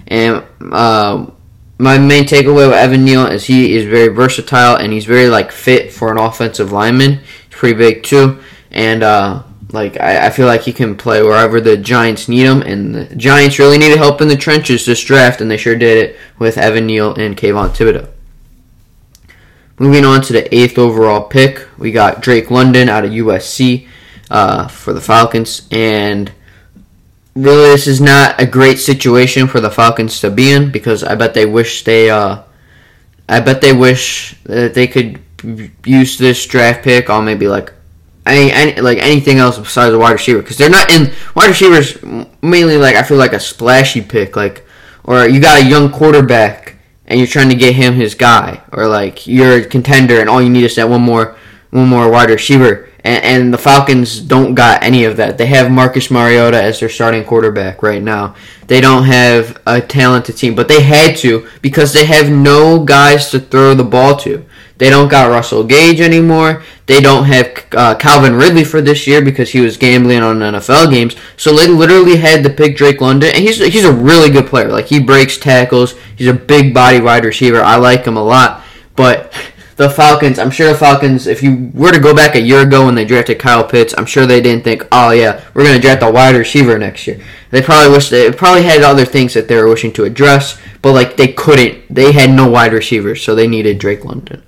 and 0.08 0.44
uh, 0.72 1.28
my 1.78 2.00
main 2.00 2.24
takeaway 2.24 2.68
with 2.68 2.74
Evan 2.74 3.06
Neal 3.06 3.28
is 3.28 3.46
he 3.46 3.76
is 3.76 3.86
very 3.86 4.08
versatile 4.08 4.78
and 4.78 4.92
he's 4.92 5.06
very 5.06 5.28
like 5.28 5.52
fit 5.52 5.94
for 5.94 6.12
an 6.12 6.18
offensive 6.18 6.72
lineman. 6.72 7.20
He's 7.20 7.52
pretty 7.52 7.78
big 7.78 8.02
too, 8.02 8.42
and 8.72 9.04
uh, 9.04 9.44
like 9.74 10.00
I, 10.00 10.28
I, 10.28 10.30
feel 10.30 10.46
like 10.46 10.62
he 10.62 10.72
can 10.72 10.96
play 10.96 11.24
wherever 11.24 11.60
the 11.60 11.76
Giants 11.76 12.30
need 12.30 12.46
him, 12.46 12.62
and 12.62 12.94
the 12.94 13.16
Giants 13.16 13.58
really 13.58 13.80
needed 13.80 13.98
help 13.98 14.22
in 14.22 14.28
the 14.28 14.38
trenches 14.38 14.86
this 14.86 15.04
draft, 15.04 15.42
and 15.42 15.50
they 15.50 15.58
sure 15.58 15.76
did 15.76 16.10
it 16.10 16.20
with 16.38 16.60
Evan 16.60 16.86
Neal 16.86 17.16
and 17.16 17.36
Kayvon 17.36 17.70
Thibodeaux. 17.70 18.08
Moving 19.80 20.06
on 20.06 20.22
to 20.22 20.34
the 20.34 20.56
eighth 20.56 20.78
overall 20.78 21.24
pick, 21.24 21.68
we 21.80 21.92
got 21.92 22.22
Drake 22.22 22.52
London 22.52 22.88
out 22.88 23.04
of 23.04 23.12
USC 23.12 23.88
uh, 24.30 24.68
for 24.68 24.94
the 24.94 25.02
Falcons, 25.02 25.68
and 25.72 26.32
really 27.36 27.72
this 27.72 27.88
is 27.88 28.00
not 28.00 28.40
a 28.40 28.46
great 28.46 28.78
situation 28.78 29.48
for 29.48 29.60
the 29.60 29.72
Falcons 29.72 30.20
to 30.20 30.30
be 30.30 30.52
in 30.52 30.72
because 30.72 31.04
I 31.04 31.16
bet 31.16 31.34
they 31.34 31.48
wish 31.48 31.84
they, 31.84 32.12
uh, 32.12 32.44
I 33.28 33.40
bet 33.40 33.62
they 33.62 33.74
wish 33.74 34.36
that 34.44 34.76
they 34.76 34.86
could 34.86 35.20
use 35.84 36.20
this 36.20 36.46
draft 36.46 36.84
pick 36.84 37.10
on 37.10 37.26
maybe 37.26 37.48
like 37.48 37.74
any, 38.26 38.52
any 38.52 38.82
like 38.82 38.98
anything 39.00 39.38
else 39.38 39.58
besides 39.58 39.94
a 39.94 40.00
wide 40.00 40.14
receiver 40.14 40.42
because 40.42 40.58
they're 40.58 40.70
not 40.70 40.92
in 40.92 41.12
wide 41.36 41.50
receivers 41.50 42.02
mainly 42.42 42.78
like 42.78 42.96
I 42.96 43.04
feel 43.04 43.18
like 43.18 43.34
a 43.34 43.40
splashy 43.40 44.02
pick 44.02 44.36
like 44.36 44.66
or 45.04 45.28
you 45.28 45.42
got 45.42 45.62
a 45.62 45.66
young 45.66 45.92
quarterback 45.92 46.76
and 47.08 47.20
you're 47.20 47.28
trying 47.28 47.50
to 47.50 47.56
get 47.56 47.76
him 47.76 47.94
his 47.94 48.16
guy 48.16 48.62
or 48.72 48.88
like 48.88 49.28
you're 49.28 49.58
a 49.58 49.66
contender 49.66 50.22
and 50.22 50.30
all 50.30 50.42
you 50.42 50.50
need 50.50 50.64
is 50.64 50.76
that 50.76 50.88
one 50.88 51.02
more 51.02 51.36
one 51.72 51.88
more 51.88 52.10
wide 52.10 52.30
receiver 52.30 52.90
and, 53.04 53.24
and 53.24 53.54
the 53.54 53.58
Falcons 53.58 54.20
don't 54.20 54.56
got 54.56 54.84
any 54.84 55.04
of 55.04 55.18
that 55.18 55.38
they 55.38 55.48
have 55.48 55.72
Marcus 55.72 56.10
Mariota 56.10 56.62
as 56.62 56.80
their 56.80 56.90
starting 56.90 57.24
quarterback 57.24 57.84
right 57.84 58.02
now 58.02 58.36
they 58.68 58.82
don't 58.82 59.04
have 59.04 59.62
a 59.66 59.82
talented 59.82 60.38
team 60.38 60.56
but 60.56 60.68
they 60.68 60.82
had 60.82 61.16
to 61.18 61.48
because 61.62 61.94
they 61.94 62.06
have 62.06 62.30
no 62.30 62.84
guys 62.84 63.30
to 63.32 63.40
throw 63.40 63.74
the 63.74 63.84
ball 63.84 64.16
to 64.18 64.46
they 64.78 64.90
don't 64.90 65.08
got 65.08 65.30
Russell 65.30 65.64
Gage 65.64 66.02
anymore. 66.02 66.64
They 66.88 67.00
don't 67.00 67.26
have 67.26 67.66
uh, 67.72 67.96
Calvin 67.96 68.36
Ridley 68.36 68.64
for 68.64 68.82
this 68.82 69.06
year 69.06 69.22
because 69.22 69.52
he 69.52 69.62
was 69.62 69.78
gambling 69.78 70.22
on 70.22 70.40
NFL 70.40 70.92
games. 70.92 71.16
So 71.38 71.56
they 71.56 71.68
literally 71.68 72.18
had 72.18 72.44
to 72.44 72.50
pick 72.50 72.76
Drake 72.76 73.00
London, 73.00 73.32
and 73.34 73.44
he's 73.44 73.60
he's 73.60 73.86
a 73.86 73.94
really 73.94 74.30
good 74.30 74.48
player. 74.48 74.70
Like 74.70 74.88
he 74.88 75.00
breaks 75.00 75.38
tackles. 75.38 75.96
He's 76.16 76.28
a 76.28 76.34
big 76.34 76.74
body 76.74 77.00
wide 77.00 77.24
receiver. 77.24 77.62
I 77.62 77.78
like 77.78 78.06
him 78.06 78.18
a 78.18 78.24
lot. 78.24 78.64
But 78.96 79.34
the 79.76 79.90
Falcons, 79.90 80.38
I'm 80.38 80.52
sure 80.52 80.72
the 80.72 80.78
Falcons, 80.78 81.26
if 81.26 81.42
you 81.42 81.72
were 81.74 81.92
to 81.92 82.00
go 82.00 82.16
back 82.16 82.36
a 82.36 82.42
year 82.42 82.62
ago 82.62 82.86
when 82.86 82.96
they 82.96 83.06
drafted 83.06 83.40
Kyle 83.40 83.64
Pitts, 83.64 83.94
I'm 83.98 84.06
sure 84.06 84.26
they 84.26 84.42
didn't 84.42 84.64
think, 84.64 84.88
oh 84.92 85.12
yeah, 85.12 85.44
we're 85.54 85.64
going 85.64 85.76
to 85.76 85.82
draft 85.82 86.04
a 86.04 86.12
wide 86.12 86.36
receiver 86.36 86.78
next 86.78 87.08
year. 87.08 87.20
They 87.50 87.62
probably 87.62 87.92
wish 87.92 88.10
they 88.10 88.32
probably 88.32 88.64
had 88.64 88.82
other 88.82 89.06
things 89.06 89.34
that 89.34 89.48
they 89.48 89.56
were 89.56 89.68
wishing 89.68 89.94
to 89.94 90.04
address, 90.04 90.60
but 90.82 90.94
like 90.94 91.18
they 91.18 91.30
couldn't. 91.30 91.94
They 91.94 92.12
had 92.12 92.30
no 92.30 92.48
wide 92.48 92.74
receivers, 92.74 93.24
so 93.24 93.34
they 93.34 93.48
needed 93.48 93.80
Drake 93.80 94.06
London. 94.06 94.44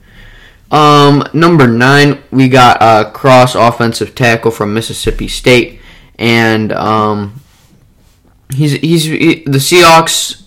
Um, 0.72 1.24
number 1.34 1.68
nine, 1.68 2.22
we 2.32 2.50
got 2.50 2.78
a 2.82 3.12
cross 3.12 3.56
offensive 3.56 4.16
tackle 4.16 4.52
from 4.52 4.74
Mississippi 4.74 5.28
State, 5.28 5.80
and 6.18 6.72
um, 6.72 7.42
he's 8.54 8.74
he's 8.74 9.06
he, 9.06 9.44
the 9.46 9.60
Seahawks. 9.60 10.45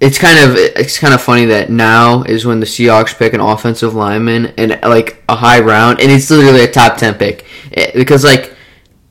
It's 0.00 0.18
kind 0.18 0.38
of 0.38 0.56
it's 0.56 0.98
kind 0.98 1.14
of 1.14 1.22
funny 1.22 1.46
that 1.46 1.70
now 1.70 2.24
is 2.24 2.44
when 2.44 2.60
the 2.60 2.66
Seahawks 2.66 3.16
pick 3.16 3.32
an 3.32 3.40
offensive 3.40 3.94
lineman 3.94 4.46
and 4.58 4.78
like 4.82 5.22
a 5.28 5.36
high 5.36 5.60
round, 5.60 6.00
and 6.00 6.10
it's 6.10 6.30
literally 6.30 6.64
a 6.64 6.70
top 6.70 6.96
ten 6.98 7.14
pick 7.14 7.46
it, 7.70 7.90
eh, 7.90 7.92
because 7.94 8.24
like 8.24 8.54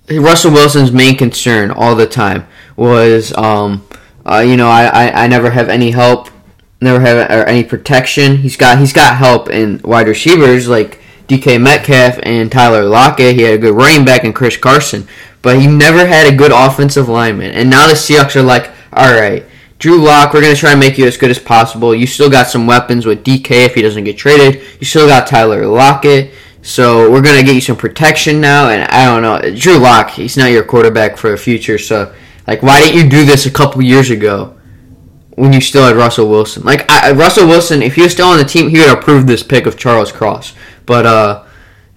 Russell 0.09 0.51
Wilson's 0.51 0.91
main 0.91 1.17
concern 1.17 1.71
all 1.71 1.95
the 1.95 2.05
time 2.05 2.45
was 2.75 3.35
um, 3.37 3.87
uh, 4.25 4.39
you 4.39 4.57
know 4.57 4.67
I, 4.67 4.85
I 4.85 5.23
I 5.23 5.27
never 5.27 5.49
have 5.49 5.69
any 5.69 5.91
help 5.91 6.29
never 6.83 6.99
have 6.99 7.29
any 7.47 7.63
protection. 7.63 8.37
He's 8.37 8.57
got 8.57 8.77
he's 8.77 8.93
got 8.93 9.17
help 9.17 9.49
in 9.49 9.81
wide 9.83 10.07
receivers 10.07 10.67
like 10.67 10.99
DK 11.27 11.59
Metcalf 11.59 12.19
and 12.23 12.51
Tyler 12.51 12.83
Lockett. 12.83 13.35
He 13.35 13.41
had 13.41 13.55
a 13.55 13.57
good 13.57 13.73
running 13.73 14.05
back 14.05 14.23
in 14.23 14.33
Chris 14.33 14.57
Carson, 14.57 15.07
but 15.41 15.59
he 15.59 15.67
never 15.67 16.05
had 16.05 16.31
a 16.31 16.35
good 16.35 16.51
offensive 16.53 17.09
lineman. 17.09 17.51
And 17.51 17.69
now 17.69 17.87
the 17.87 17.93
Seahawks 17.93 18.35
are 18.35 18.43
like, 18.43 18.69
all 18.91 19.13
right, 19.13 19.45
Drew 19.83 19.97
Lock, 19.97 20.33
we're 20.33 20.39
gonna 20.39 20.55
try 20.55 20.71
and 20.71 20.79
make 20.79 20.97
you 20.97 21.05
as 21.05 21.17
good 21.17 21.29
as 21.29 21.39
possible. 21.39 21.93
You 21.93 22.07
still 22.07 22.29
got 22.29 22.47
some 22.47 22.65
weapons 22.65 23.05
with 23.05 23.21
DK 23.21 23.65
if 23.65 23.75
he 23.75 23.81
doesn't 23.81 24.05
get 24.05 24.17
traded. 24.17 24.61
You 24.79 24.85
still 24.85 25.09
got 25.09 25.27
Tyler 25.27 25.67
Lockett. 25.67 26.33
So 26.61 27.11
we're 27.11 27.21
gonna 27.21 27.43
get 27.43 27.53
you 27.53 27.59
some 27.59 27.75
protection 27.75 28.39
now, 28.39 28.69
and 28.69 28.89
I 28.89 29.03
don't 29.03 29.21
know, 29.21 29.53
Drew 29.53 29.77
Lock, 29.77 30.11
he's 30.11 30.37
not 30.37 30.51
your 30.51 30.63
quarterback 30.63 31.17
for 31.17 31.31
the 31.31 31.35
future. 31.35 31.77
So 31.77 32.15
like, 32.47 32.63
why 32.63 32.79
didn't 32.79 32.95
you 32.95 33.09
do 33.09 33.25
this 33.25 33.45
a 33.45 33.51
couple 33.51 33.81
years 33.81 34.09
ago 34.09 34.57
when 35.31 35.51
you 35.51 35.59
still 35.59 35.85
had 35.85 35.97
Russell 35.97 36.29
Wilson? 36.29 36.63
Like 36.63 36.89
I, 36.89 37.11
Russell 37.11 37.49
Wilson, 37.49 37.81
if 37.81 37.95
he 37.95 38.03
was 38.03 38.13
still 38.13 38.29
on 38.29 38.37
the 38.37 38.45
team, 38.45 38.69
he 38.69 38.79
would 38.79 38.97
approve 38.97 39.27
this 39.27 39.43
pick 39.43 39.65
of 39.65 39.77
Charles 39.77 40.13
Cross. 40.13 40.53
But 40.85 41.05
uh, 41.05 41.42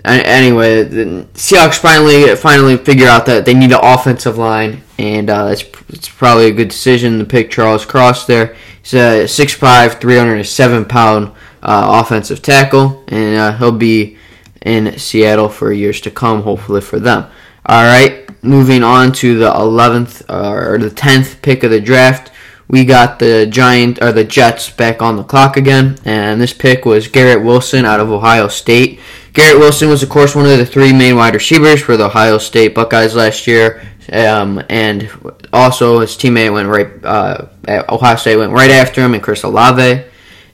anyway, 0.07 0.85
the 0.85 1.27
Seahawks 1.35 1.79
finally 1.79 2.35
finally 2.37 2.77
figure 2.77 3.09
out 3.09 3.27
that 3.27 3.45
they 3.45 3.55
need 3.55 3.73
an 3.73 3.81
offensive 3.83 4.39
line, 4.39 4.83
and 4.99 5.29
uh, 5.29 5.49
it's 5.51 5.65
it's 5.89 6.09
probably 6.09 6.47
a 6.47 6.53
good 6.53 6.69
decision 6.69 7.19
to 7.19 7.25
pick 7.25 7.51
Charles 7.51 7.85
Cross 7.85 8.27
there. 8.27 8.57
He's 8.83 8.95
a 8.95 9.25
6'5", 9.25 10.01
307 10.01 10.85
pound 10.85 11.33
uh, 11.63 12.03
offensive 12.05 12.41
tackle, 12.41 13.05
and 13.09 13.37
uh, 13.37 13.57
he'll 13.59 13.73
be 13.73 14.17
in 14.63 14.99
Seattle 14.99 15.49
for 15.49 15.73
years 15.73 16.01
to 16.03 16.11
come, 16.11 16.43
hopefully 16.43 16.81
for 16.81 17.01
them. 17.01 17.31
All 17.67 17.83
right, 17.83 18.29
moving 18.45 18.85
on 18.85 19.13
to 19.15 19.39
the 19.39 19.51
11th 19.51 20.25
uh, 20.29 20.53
or 20.53 20.79
the 20.79 20.91
10th 20.91 21.43
pick 21.43 21.65
of 21.65 21.71
the 21.71 21.81
draft. 21.81 22.31
We 22.69 22.85
got 22.85 23.19
the 23.19 23.47
Giant 23.47 24.03
or 24.03 24.11
the 24.13 24.25
Jets 24.25 24.71
back 24.71 25.01
on 25.01 25.17
the 25.17 25.23
clock 25.23 25.57
again, 25.57 25.99
and 26.05 26.41
this 26.41 26.53
pick 26.53 26.85
was 26.85 27.07
Garrett 27.07 27.45
Wilson 27.45 27.85
out 27.85 28.01
of 28.01 28.11
Ohio 28.11 28.49
State. 28.49 29.01
Garrett 29.37 29.59
Wilson 29.59 29.91
was, 29.91 30.03
of 30.03 30.09
course, 30.09 30.35
one 30.35 30.47
of 30.47 30.57
the 30.57 30.65
three 30.65 30.95
main 30.95 31.15
wide 31.15 31.35
receivers 31.35 31.83
for 31.83 31.99
the 31.99 32.07
Ohio 32.07 32.39
State 32.39 32.75
Buckeyes 32.75 33.15
last 33.15 33.47
year, 33.47 33.87
um, 34.11 34.63
and 34.71 35.11
also 35.53 36.01
his 36.01 36.17
teammate 36.17 36.55
went 36.55 36.71
right. 36.71 37.05
Uh, 37.05 37.49
Ohio 37.91 38.17
State 38.17 38.37
went 38.37 38.53
right 38.53 38.71
after 38.71 39.03
him, 39.03 39.13
and 39.13 39.23
Chris 39.23 39.43
Olave. 39.43 40.05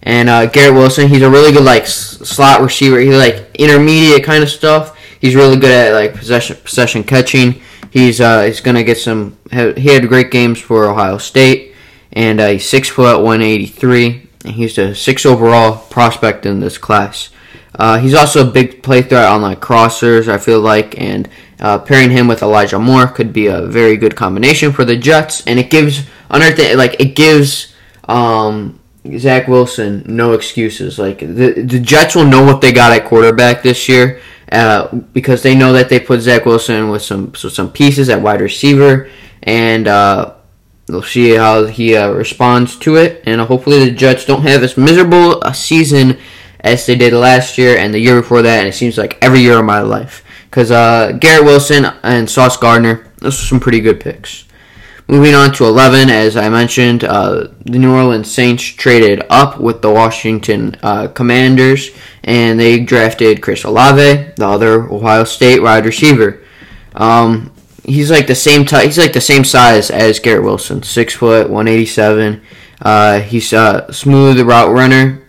And 0.02 0.28
uh, 0.28 0.46
Garrett 0.46 0.74
Wilson, 0.74 1.06
he's 1.06 1.22
a 1.22 1.30
really 1.30 1.52
good 1.52 1.62
like 1.62 1.86
slot 1.86 2.60
receiver. 2.60 2.98
He's 2.98 3.14
like 3.14 3.54
intermediate 3.54 4.24
kind 4.24 4.42
of 4.42 4.50
stuff. 4.50 4.98
He's 5.20 5.36
really 5.36 5.58
good 5.58 5.70
at 5.70 5.92
like 5.92 6.14
possession 6.14 6.56
possession 6.64 7.04
catching. 7.04 7.62
He's 7.90 8.20
uh, 8.20 8.42
he's 8.42 8.60
gonna 8.60 8.82
get 8.82 8.98
some. 8.98 9.38
He 9.52 9.90
had 9.90 10.08
great 10.08 10.32
games 10.32 10.60
for 10.60 10.90
Ohio 10.90 11.18
State, 11.18 11.76
and 12.12 12.40
uh, 12.40 12.48
he's 12.48 12.68
six 12.68 12.88
foot 12.88 13.22
one 13.22 13.42
eighty 13.42 13.66
three. 13.66 14.28
And 14.44 14.54
he's 14.54 14.76
a 14.76 14.92
six 14.92 15.24
overall 15.24 15.76
prospect 15.88 16.46
in 16.46 16.58
this 16.58 16.78
class. 16.78 17.30
Uh, 17.74 17.98
he's 17.98 18.14
also 18.14 18.46
a 18.46 18.50
big 18.50 18.82
play 18.82 19.02
threat 19.02 19.24
on 19.24 19.42
like 19.42 19.60
crossers. 19.60 20.28
I 20.28 20.38
feel 20.38 20.60
like, 20.60 20.98
and 21.00 21.28
uh, 21.60 21.78
pairing 21.78 22.10
him 22.10 22.28
with 22.28 22.42
Elijah 22.42 22.78
Moore 22.78 23.06
could 23.06 23.32
be 23.32 23.46
a 23.46 23.62
very 23.62 23.96
good 23.96 24.14
combination 24.14 24.72
for 24.72 24.84
the 24.84 24.96
Jets. 24.96 25.46
And 25.46 25.58
it 25.58 25.70
gives 25.70 26.04
thing, 26.30 26.76
like 26.76 27.00
it 27.00 27.16
gives 27.16 27.74
um, 28.08 28.78
Zach 29.16 29.48
Wilson 29.48 30.02
no 30.06 30.32
excuses. 30.32 30.98
Like 30.98 31.20
the 31.20 31.62
the 31.62 31.80
Jets 31.80 32.14
will 32.14 32.26
know 32.26 32.44
what 32.44 32.60
they 32.60 32.72
got 32.72 32.92
at 32.92 33.06
quarterback 33.06 33.62
this 33.62 33.88
year. 33.88 34.20
Uh, 34.50 34.94
because 35.14 35.42
they 35.42 35.54
know 35.54 35.72
that 35.72 35.88
they 35.88 35.98
put 35.98 36.20
Zach 36.20 36.44
Wilson 36.44 36.90
with 36.90 37.00
some 37.00 37.34
so 37.34 37.48
some 37.48 37.72
pieces 37.72 38.10
at 38.10 38.20
wide 38.20 38.42
receiver, 38.42 39.08
and 39.44 39.88
uh, 39.88 40.34
they'll 40.84 41.02
see 41.02 41.30
how 41.30 41.64
he 41.64 41.96
uh, 41.96 42.10
responds 42.10 42.76
to 42.80 42.96
it. 42.96 43.22
And 43.24 43.40
hopefully, 43.40 43.82
the 43.82 43.90
Jets 43.90 44.26
don't 44.26 44.42
have 44.42 44.62
as 44.62 44.76
miserable 44.76 45.40
a 45.40 45.54
season 45.54 46.18
as 46.62 46.86
they 46.86 46.94
did 46.94 47.12
last 47.12 47.58
year 47.58 47.76
and 47.76 47.92
the 47.92 47.98
year 47.98 48.20
before 48.20 48.42
that, 48.42 48.60
and 48.60 48.68
it 48.68 48.74
seems 48.74 48.98
like 48.98 49.18
every 49.22 49.40
year 49.40 49.58
of 49.58 49.64
my 49.64 49.80
life. 49.80 50.24
Because 50.50 50.70
uh, 50.70 51.12
Garrett 51.18 51.44
Wilson 51.44 51.86
and 52.02 52.28
Sauce 52.28 52.56
Gardner, 52.56 53.06
those 53.18 53.42
are 53.42 53.46
some 53.46 53.60
pretty 53.60 53.80
good 53.80 54.00
picks. 54.00 54.44
Moving 55.08 55.34
on 55.34 55.52
to 55.54 55.64
11, 55.64 56.10
as 56.10 56.36
I 56.36 56.48
mentioned, 56.48 57.04
uh, 57.04 57.48
the 57.64 57.78
New 57.78 57.92
Orleans 57.92 58.30
Saints 58.30 58.62
traded 58.62 59.22
up 59.28 59.60
with 59.60 59.82
the 59.82 59.90
Washington 59.90 60.76
uh, 60.82 61.08
Commanders, 61.08 61.90
and 62.22 62.58
they 62.58 62.78
drafted 62.80 63.42
Chris 63.42 63.64
Olave, 63.64 64.32
the 64.36 64.46
other 64.46 64.90
Ohio 64.90 65.24
State 65.24 65.60
wide 65.60 65.84
receiver. 65.84 66.42
Um, 66.94 67.52
he's 67.84 68.10
like 68.10 68.26
the 68.26 68.34
same 68.34 68.64
type. 68.64 68.86
He's 68.86 68.98
like 68.98 69.12
the 69.12 69.20
same 69.20 69.44
size 69.44 69.90
as 69.90 70.20
Garrett 70.20 70.44
Wilson, 70.44 70.82
six 70.82 71.14
foot, 71.14 71.50
one 71.50 71.68
eighty 71.68 71.86
seven. 71.86 72.42
Uh, 72.80 73.20
he's 73.20 73.52
a 73.52 73.86
smooth 73.92 74.40
route 74.40 74.72
runner, 74.72 75.21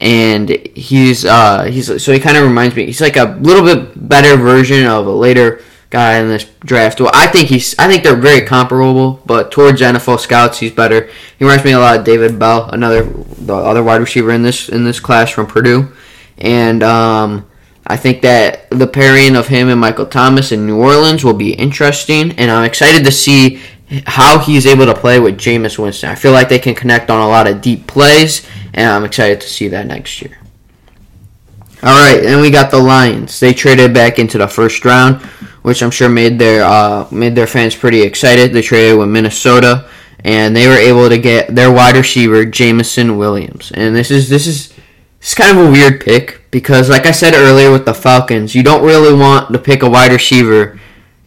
and 0.00 0.48
he's 0.74 1.24
uh, 1.24 1.64
he's 1.64 2.02
so 2.02 2.12
he 2.12 2.20
kind 2.20 2.36
of 2.36 2.44
reminds 2.44 2.76
me. 2.76 2.86
He's 2.86 3.00
like 3.00 3.16
a 3.16 3.36
little 3.40 3.64
bit 3.64 4.08
better 4.08 4.36
version 4.36 4.86
of 4.86 5.06
a 5.06 5.12
later 5.12 5.60
guy 5.90 6.18
in 6.18 6.28
this 6.28 6.44
draft. 6.60 7.00
Well, 7.00 7.10
I 7.14 7.26
think 7.26 7.48
he's 7.48 7.76
I 7.78 7.88
think 7.88 8.04
they're 8.04 8.16
very 8.16 8.46
comparable, 8.46 9.22
but 9.26 9.50
towards 9.50 9.80
NFL 9.80 10.20
scouts, 10.20 10.58
he's 10.58 10.72
better. 10.72 11.10
He 11.38 11.44
reminds 11.44 11.64
me 11.64 11.72
a 11.72 11.78
lot 11.78 11.98
of 11.98 12.04
David 12.04 12.38
Bell, 12.38 12.68
another 12.70 13.04
the 13.04 13.54
other 13.54 13.82
wide 13.82 14.00
receiver 14.00 14.30
in 14.30 14.42
this 14.42 14.68
in 14.68 14.84
this 14.84 15.00
class 15.00 15.30
from 15.30 15.46
Purdue, 15.46 15.92
and 16.38 16.82
um, 16.82 17.48
I 17.86 17.96
think 17.96 18.22
that 18.22 18.68
the 18.70 18.86
pairing 18.86 19.34
of 19.34 19.48
him 19.48 19.68
and 19.68 19.80
Michael 19.80 20.06
Thomas 20.06 20.52
in 20.52 20.66
New 20.66 20.78
Orleans 20.78 21.24
will 21.24 21.34
be 21.34 21.54
interesting, 21.54 22.32
and 22.32 22.50
I'm 22.50 22.64
excited 22.64 23.04
to 23.04 23.10
see 23.12 23.60
how 24.06 24.38
he's 24.38 24.66
able 24.66 24.84
to 24.84 24.94
play 24.94 25.18
with 25.18 25.38
Jameis 25.38 25.78
Winston. 25.78 26.10
I 26.10 26.14
feel 26.14 26.32
like 26.32 26.50
they 26.50 26.58
can 26.58 26.74
connect 26.74 27.08
on 27.08 27.22
a 27.22 27.26
lot 27.28 27.46
of 27.46 27.62
deep 27.62 27.86
plays, 27.86 28.46
and 28.78 28.88
I'm 28.88 29.04
excited 29.04 29.40
to 29.40 29.48
see 29.48 29.66
that 29.68 29.86
next 29.86 30.22
year. 30.22 30.38
All 31.82 31.90
right, 31.90 32.22
then 32.22 32.40
we 32.40 32.50
got 32.50 32.70
the 32.70 32.78
Lions. 32.78 33.40
They 33.40 33.52
traded 33.52 33.92
back 33.92 34.20
into 34.20 34.38
the 34.38 34.46
first 34.46 34.84
round, 34.84 35.20
which 35.62 35.82
I'm 35.82 35.90
sure 35.90 36.08
made 36.08 36.38
their 36.38 36.64
uh, 36.64 37.08
made 37.10 37.34
their 37.34 37.48
fans 37.48 37.74
pretty 37.74 38.02
excited. 38.02 38.52
They 38.52 38.62
traded 38.62 38.96
with 38.98 39.08
Minnesota, 39.08 39.88
and 40.24 40.54
they 40.54 40.68
were 40.68 40.74
able 40.74 41.08
to 41.08 41.18
get 41.18 41.54
their 41.54 41.72
wide 41.72 41.96
receiver 41.96 42.44
Jameson 42.44 43.18
Williams. 43.18 43.72
And 43.72 43.96
this 43.96 44.12
is 44.12 44.28
this 44.28 44.46
is 44.46 44.72
it's 45.20 45.34
kind 45.34 45.58
of 45.58 45.66
a 45.66 45.70
weird 45.70 46.00
pick 46.00 46.48
because, 46.52 46.88
like 46.88 47.06
I 47.06 47.10
said 47.10 47.34
earlier 47.34 47.72
with 47.72 47.84
the 47.84 47.94
Falcons, 47.94 48.54
you 48.54 48.62
don't 48.62 48.84
really 48.84 49.12
want 49.12 49.52
to 49.52 49.58
pick 49.58 49.82
a 49.82 49.90
wide 49.90 50.12
receiver 50.12 50.78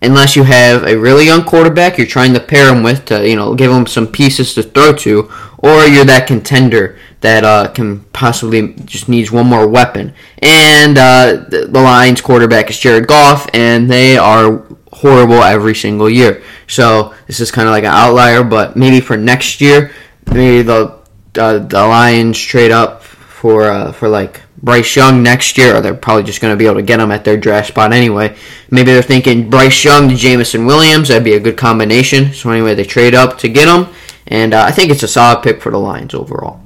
unless 0.01 0.35
you 0.35 0.43
have 0.43 0.83
a 0.83 0.97
really 0.97 1.25
young 1.25 1.43
quarterback 1.43 1.97
you're 1.97 2.07
trying 2.07 2.33
to 2.33 2.39
pair 2.39 2.73
him 2.73 2.81
with 2.81 3.05
to 3.05 3.27
you 3.27 3.35
know 3.35 3.53
give 3.53 3.71
him 3.71 3.85
some 3.85 4.07
pieces 4.07 4.53
to 4.53 4.63
throw 4.63 4.93
to, 4.93 5.31
or 5.59 5.85
you're 5.85 6.05
that 6.05 6.27
contender 6.27 6.97
that 7.21 7.43
uh, 7.43 7.67
can 7.69 8.01
possibly 8.13 8.73
just 8.85 9.07
needs 9.07 9.31
one 9.31 9.45
more 9.45 9.67
weapon. 9.67 10.13
And 10.39 10.97
uh, 10.97 11.45
the, 11.47 11.67
Lions 11.71 12.19
quarterback 12.19 12.69
is 12.69 12.77
Jared 12.77 13.07
Goff, 13.07 13.47
and 13.53 13.89
they 13.89 14.17
are 14.17 14.65
horrible 14.91 15.41
every 15.41 15.75
single 15.75 16.09
year. 16.09 16.43
So 16.67 17.13
this 17.27 17.39
is 17.39 17.51
kind 17.51 17.67
of 17.67 17.71
like 17.71 17.83
an 17.83 17.91
outlier, 17.91 18.43
but 18.43 18.75
maybe 18.75 18.99
for 18.99 19.17
next 19.17 19.61
year, 19.61 19.91
maybe 20.27 20.63
the 20.63 20.99
uh, 21.39 21.59
the 21.59 21.79
Lions 21.79 22.39
trade 22.39 22.71
up 22.71 23.03
for 23.03 23.63
uh, 23.63 23.91
for 23.91 24.09
like 24.09 24.41
Bryce 24.57 24.95
Young 24.95 25.21
next 25.21 25.57
year, 25.57 25.75
or 25.75 25.81
they're 25.81 25.93
probably 25.93 26.23
just 26.23 26.41
going 26.41 26.53
to 26.53 26.57
be 26.57 26.65
able 26.65 26.75
to 26.75 26.81
get 26.81 26.99
him 26.99 27.11
at 27.11 27.23
their 27.23 27.37
draft 27.37 27.69
spot 27.69 27.93
anyway. 27.93 28.35
Maybe 28.71 28.91
they're 28.91 29.01
thinking 29.03 29.49
Bryce 29.49 29.83
Young 29.83 30.09
to 30.09 30.15
Jameson 30.15 30.65
Williams. 30.65 31.07
That'd 31.07 31.23
be 31.23 31.33
a 31.33 31.39
good 31.39 31.57
combination. 31.57 32.33
So 32.33 32.49
anyway, 32.49 32.73
they 32.73 32.83
trade 32.83 33.13
up 33.13 33.37
to 33.39 33.47
get 33.47 33.67
him, 33.67 33.93
and 34.25 34.55
uh, 34.55 34.63
I 34.63 34.71
think 34.71 34.89
it's 34.89 35.03
a 35.03 35.07
solid 35.07 35.43
pick 35.43 35.61
for 35.61 35.71
the 35.71 35.77
Lions 35.77 36.15
overall. 36.15 36.61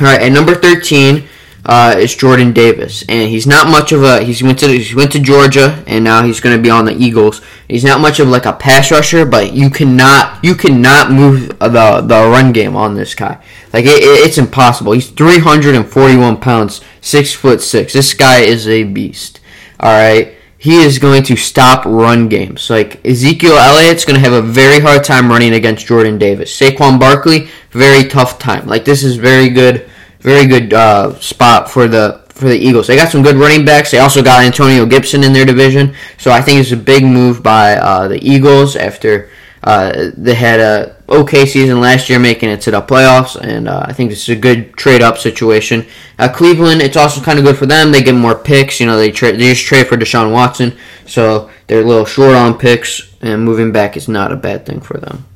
All 0.00 0.06
right, 0.06 0.22
at 0.22 0.32
number 0.32 0.54
thirteen 0.54 1.28
uh, 1.64 1.94
is 1.96 2.14
Jordan 2.14 2.52
Davis, 2.52 3.04
and 3.08 3.28
he's 3.28 3.46
not 3.46 3.68
much 3.68 3.92
of 3.92 4.02
a. 4.02 4.22
He's 4.22 4.42
went 4.42 4.58
to 4.60 4.68
he 4.68 4.94
went 4.94 5.12
to 5.12 5.20
Georgia, 5.20 5.82
and 5.86 6.02
now 6.02 6.24
he's 6.24 6.40
going 6.40 6.56
to 6.56 6.62
be 6.62 6.70
on 6.70 6.86
the 6.86 6.94
Eagles. 6.94 7.40
He's 7.68 7.84
not 7.84 8.00
much 8.00 8.18
of 8.18 8.28
like 8.28 8.46
a 8.46 8.52
pass 8.52 8.90
rusher, 8.90 9.24
but 9.24 9.52
you 9.52 9.70
cannot 9.70 10.42
you 10.44 10.54
cannot 10.54 11.12
move 11.12 11.48
the 11.60 12.02
the 12.04 12.28
run 12.28 12.52
game 12.52 12.74
on 12.74 12.94
this 12.94 13.14
guy. 13.14 13.42
Like 13.72 13.84
it, 13.84 14.02
it's 14.02 14.38
impossible. 14.38 14.92
He's 14.92 15.10
341 15.10 16.38
pounds, 16.38 16.80
six 17.00 17.32
foot 17.32 17.60
six. 17.60 17.92
This 17.92 18.12
guy 18.14 18.40
is 18.40 18.66
a 18.66 18.84
beast. 18.84 19.40
All 19.78 19.92
right, 19.92 20.34
he 20.62 20.76
is 20.76 21.00
going 21.00 21.24
to 21.24 21.34
stop 21.34 21.84
run 21.84 22.28
games. 22.28 22.70
Like 22.70 23.04
Ezekiel 23.04 23.58
Elliott's 23.58 24.04
going 24.04 24.14
to 24.14 24.20
have 24.20 24.32
a 24.32 24.46
very 24.46 24.78
hard 24.78 25.02
time 25.02 25.28
running 25.28 25.54
against 25.54 25.86
Jordan 25.86 26.18
Davis. 26.18 26.56
Saquon 26.56 27.00
Barkley, 27.00 27.48
very 27.72 28.08
tough 28.08 28.38
time. 28.38 28.68
Like 28.68 28.84
this 28.84 29.02
is 29.02 29.16
very 29.16 29.48
good, 29.48 29.90
very 30.20 30.46
good 30.46 30.72
uh, 30.72 31.18
spot 31.18 31.68
for 31.68 31.88
the 31.88 32.22
for 32.28 32.44
the 32.44 32.56
Eagles. 32.56 32.86
They 32.86 32.94
got 32.94 33.10
some 33.10 33.24
good 33.24 33.34
running 33.34 33.64
backs. 33.64 33.90
They 33.90 33.98
also 33.98 34.22
got 34.22 34.44
Antonio 34.44 34.86
Gibson 34.86 35.24
in 35.24 35.32
their 35.32 35.44
division. 35.44 35.96
So 36.16 36.30
I 36.30 36.40
think 36.40 36.60
it's 36.60 36.70
a 36.70 36.76
big 36.76 37.02
move 37.02 37.42
by 37.42 37.74
uh, 37.74 38.06
the 38.06 38.24
Eagles 38.24 38.76
after 38.76 39.30
uh, 39.64 40.10
they 40.16 40.34
had 40.34 40.58
a 40.58 40.96
okay 41.08 41.46
season 41.46 41.80
last 41.80 42.08
year, 42.08 42.18
making 42.18 42.48
it 42.48 42.60
to 42.62 42.70
the 42.72 42.82
playoffs, 42.82 43.40
and 43.40 43.68
uh, 43.68 43.84
I 43.86 43.92
think 43.92 44.10
this 44.10 44.22
is 44.22 44.30
a 44.30 44.40
good 44.40 44.74
trade 44.74 45.02
up 45.02 45.18
situation. 45.18 45.86
Uh, 46.18 46.28
Cleveland, 46.28 46.82
it's 46.82 46.96
also 46.96 47.20
kind 47.20 47.38
of 47.38 47.44
good 47.44 47.56
for 47.56 47.66
them. 47.66 47.92
They 47.92 48.02
get 48.02 48.14
more 48.14 48.34
picks. 48.34 48.80
You 48.80 48.86
know, 48.86 48.96
they 48.96 49.12
trade 49.12 49.38
they 49.38 49.50
just 49.52 49.64
trade 49.64 49.86
for 49.86 49.96
Deshaun 49.96 50.32
Watson, 50.32 50.76
so 51.06 51.50
they're 51.66 51.82
a 51.82 51.86
little 51.86 52.04
short 52.04 52.34
on 52.34 52.58
picks, 52.58 53.14
and 53.20 53.44
moving 53.44 53.70
back 53.70 53.96
is 53.96 54.08
not 54.08 54.32
a 54.32 54.36
bad 54.36 54.66
thing 54.66 54.80
for 54.80 54.98
them. 54.98 55.26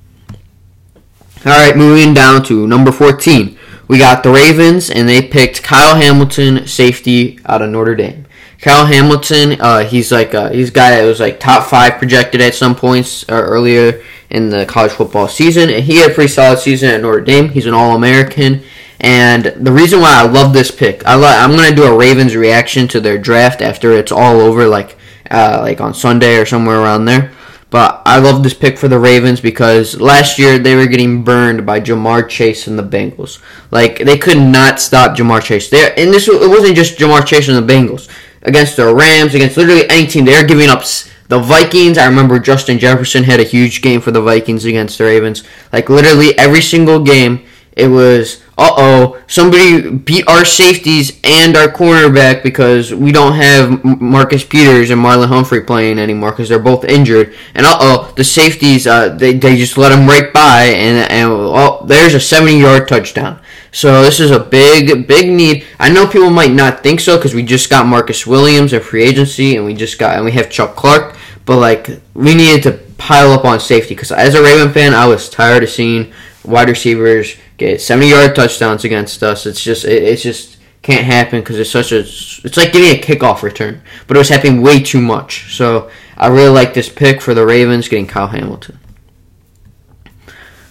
All 1.44 1.52
right, 1.52 1.76
moving 1.76 2.12
down 2.12 2.42
to 2.44 2.66
number 2.66 2.90
fourteen, 2.90 3.56
we 3.86 3.98
got 3.98 4.24
the 4.24 4.30
Ravens, 4.30 4.90
and 4.90 5.08
they 5.08 5.22
picked 5.22 5.62
Kyle 5.62 5.94
Hamilton, 5.94 6.66
safety 6.66 7.38
out 7.46 7.62
of 7.62 7.70
Notre 7.70 7.94
Dame. 7.94 8.25
Kyle 8.60 8.86
Hamilton, 8.86 9.60
uh, 9.60 9.84
he's 9.84 10.10
like 10.10 10.34
uh, 10.34 10.50
he's 10.50 10.70
a 10.70 10.72
guy 10.72 10.90
that 10.90 11.04
was 11.04 11.20
like 11.20 11.38
top 11.38 11.68
five 11.68 11.98
projected 11.98 12.40
at 12.40 12.54
some 12.54 12.74
points 12.74 13.28
uh, 13.28 13.34
earlier 13.34 14.02
in 14.30 14.48
the 14.50 14.64
college 14.66 14.92
football 14.92 15.28
season, 15.28 15.70
and 15.70 15.84
he 15.84 15.98
had 15.98 16.10
a 16.10 16.14
pretty 16.14 16.28
solid 16.32 16.58
season 16.58 16.90
at 16.90 17.00
Notre 17.02 17.20
Dame. 17.20 17.48
He's 17.50 17.66
an 17.66 17.74
All 17.74 17.94
American, 17.94 18.62
And 18.98 19.44
the 19.44 19.70
reason 19.72 20.00
why 20.00 20.14
I 20.14 20.26
love 20.26 20.52
this 20.52 20.70
pick, 20.70 21.04
I 21.06 21.14
lo- 21.14 21.28
I'm 21.28 21.50
gonna 21.54 21.76
do 21.76 21.84
a 21.84 21.96
Ravens 21.96 22.34
reaction 22.34 22.88
to 22.88 23.00
their 23.00 23.18
draft 23.18 23.60
after 23.60 23.92
it's 23.92 24.10
all 24.10 24.40
over, 24.40 24.66
like 24.66 24.96
uh, 25.30 25.58
like 25.60 25.80
on 25.80 25.92
Sunday 25.94 26.38
or 26.38 26.46
somewhere 26.46 26.80
around 26.80 27.04
there. 27.04 27.32
But 27.68 28.02
I 28.06 28.18
love 28.18 28.42
this 28.42 28.54
pick 28.54 28.78
for 28.78 28.88
the 28.88 28.98
Ravens 28.98 29.40
because 29.40 30.00
last 30.00 30.38
year 30.38 30.58
they 30.58 30.76
were 30.76 30.86
getting 30.86 31.24
burned 31.24 31.66
by 31.66 31.80
Ja'Marr 31.80 32.28
Chase 32.28 32.68
and 32.68 32.78
the 32.78 32.82
Bengals. 32.82 33.42
Like 33.70 33.98
they 33.98 34.16
could 34.16 34.38
not 34.38 34.80
stop 34.80 35.16
Ja'Marr 35.16 35.42
Chase. 35.42 35.68
There, 35.68 35.92
and 35.98 36.12
this 36.12 36.28
it 36.28 36.48
wasn't 36.48 36.76
just 36.76 36.98
Ja'Marr 36.98 37.26
Chase 37.26 37.48
and 37.48 37.56
the 37.56 37.72
Bengals 37.72 38.08
against 38.42 38.76
the 38.76 38.94
Rams, 38.94 39.34
against 39.34 39.56
literally 39.56 39.88
any 39.90 40.06
team. 40.06 40.24
They're 40.24 40.46
giving 40.46 40.68
up 40.68 40.84
the 41.28 41.40
Vikings. 41.40 41.98
I 41.98 42.06
remember 42.06 42.38
Justin 42.38 42.78
Jefferson 42.78 43.24
had 43.24 43.40
a 43.40 43.44
huge 43.44 43.82
game 43.82 44.00
for 44.00 44.12
the 44.12 44.22
Vikings 44.22 44.64
against 44.64 44.98
the 44.98 45.04
Ravens. 45.04 45.42
Like 45.72 45.88
literally 45.88 46.38
every 46.38 46.62
single 46.62 47.02
game, 47.02 47.45
it 47.76 47.88
was 47.88 48.42
uh 48.58 48.72
oh, 48.74 49.22
somebody 49.26 49.90
beat 49.90 50.26
our 50.26 50.46
safeties 50.46 51.20
and 51.22 51.54
our 51.56 51.68
cornerback 51.68 52.42
because 52.42 52.92
we 52.92 53.12
don't 53.12 53.34
have 53.34 53.84
Marcus 53.84 54.42
Peters 54.44 54.88
and 54.88 55.00
Marlon 55.00 55.28
Humphrey 55.28 55.60
playing 55.60 55.98
anymore 55.98 56.30
because 56.30 56.48
they're 56.48 56.58
both 56.58 56.84
injured. 56.84 57.34
And 57.54 57.66
uh 57.66 57.76
oh, 57.78 58.12
the 58.16 58.24
safeties, 58.24 58.86
uh, 58.86 59.10
they, 59.10 59.34
they 59.34 59.56
just 59.56 59.76
let 59.76 59.90
them 59.90 60.08
right 60.08 60.32
by, 60.32 60.64
and, 60.64 61.10
and 61.12 61.30
oh, 61.30 61.84
there's 61.86 62.14
a 62.14 62.20
70 62.20 62.58
yard 62.58 62.88
touchdown. 62.88 63.40
So 63.72 64.02
this 64.02 64.20
is 64.20 64.30
a 64.30 64.40
big, 64.40 65.06
big 65.06 65.28
need. 65.28 65.66
I 65.78 65.92
know 65.92 66.06
people 66.06 66.30
might 66.30 66.52
not 66.52 66.82
think 66.82 66.98
so 66.98 67.18
because 67.18 67.34
we 67.34 67.42
just 67.42 67.68
got 67.68 67.86
Marcus 67.86 68.26
Williams 68.26 68.72
at 68.72 68.84
free 68.84 69.02
agency, 69.02 69.54
and 69.54 69.66
we 69.66 69.74
just 69.74 69.98
got 69.98 70.16
and 70.16 70.24
we 70.24 70.32
have 70.32 70.48
Chuck 70.48 70.76
Clark. 70.76 71.14
But 71.44 71.58
like 71.58 71.90
we 72.14 72.34
needed 72.34 72.62
to 72.62 72.72
pile 72.96 73.32
up 73.32 73.44
on 73.44 73.60
safety 73.60 73.94
because 73.94 74.12
as 74.12 74.34
a 74.34 74.42
Raven 74.42 74.72
fan, 74.72 74.94
I 74.94 75.06
was 75.06 75.28
tired 75.28 75.62
of 75.62 75.68
seeing 75.68 76.10
wide 76.42 76.70
receivers 76.70 77.36
get 77.56 77.80
70 77.80 78.08
yard 78.08 78.34
touchdowns 78.34 78.84
against 78.84 79.22
us. 79.22 79.46
It's 79.46 79.62
just 79.62 79.84
it, 79.84 80.02
it's 80.02 80.22
just 80.22 80.58
can't 80.82 81.04
happen 81.04 81.40
because 81.40 81.58
it's 81.58 81.70
such 81.70 81.92
a 81.92 82.00
it's 82.00 82.56
like 82.56 82.72
getting 82.72 82.96
a 82.96 83.02
kickoff 83.02 83.42
return, 83.42 83.82
but 84.06 84.16
it 84.16 84.20
was 84.20 84.28
happening 84.28 84.62
way 84.62 84.80
too 84.80 85.00
much. 85.00 85.56
So 85.56 85.90
I 86.16 86.28
really 86.28 86.50
like 86.50 86.74
this 86.74 86.88
pick 86.88 87.20
for 87.20 87.34
the 87.34 87.44
Ravens 87.44 87.88
getting 87.88 88.06
Kyle 88.06 88.28
Hamilton. 88.28 88.78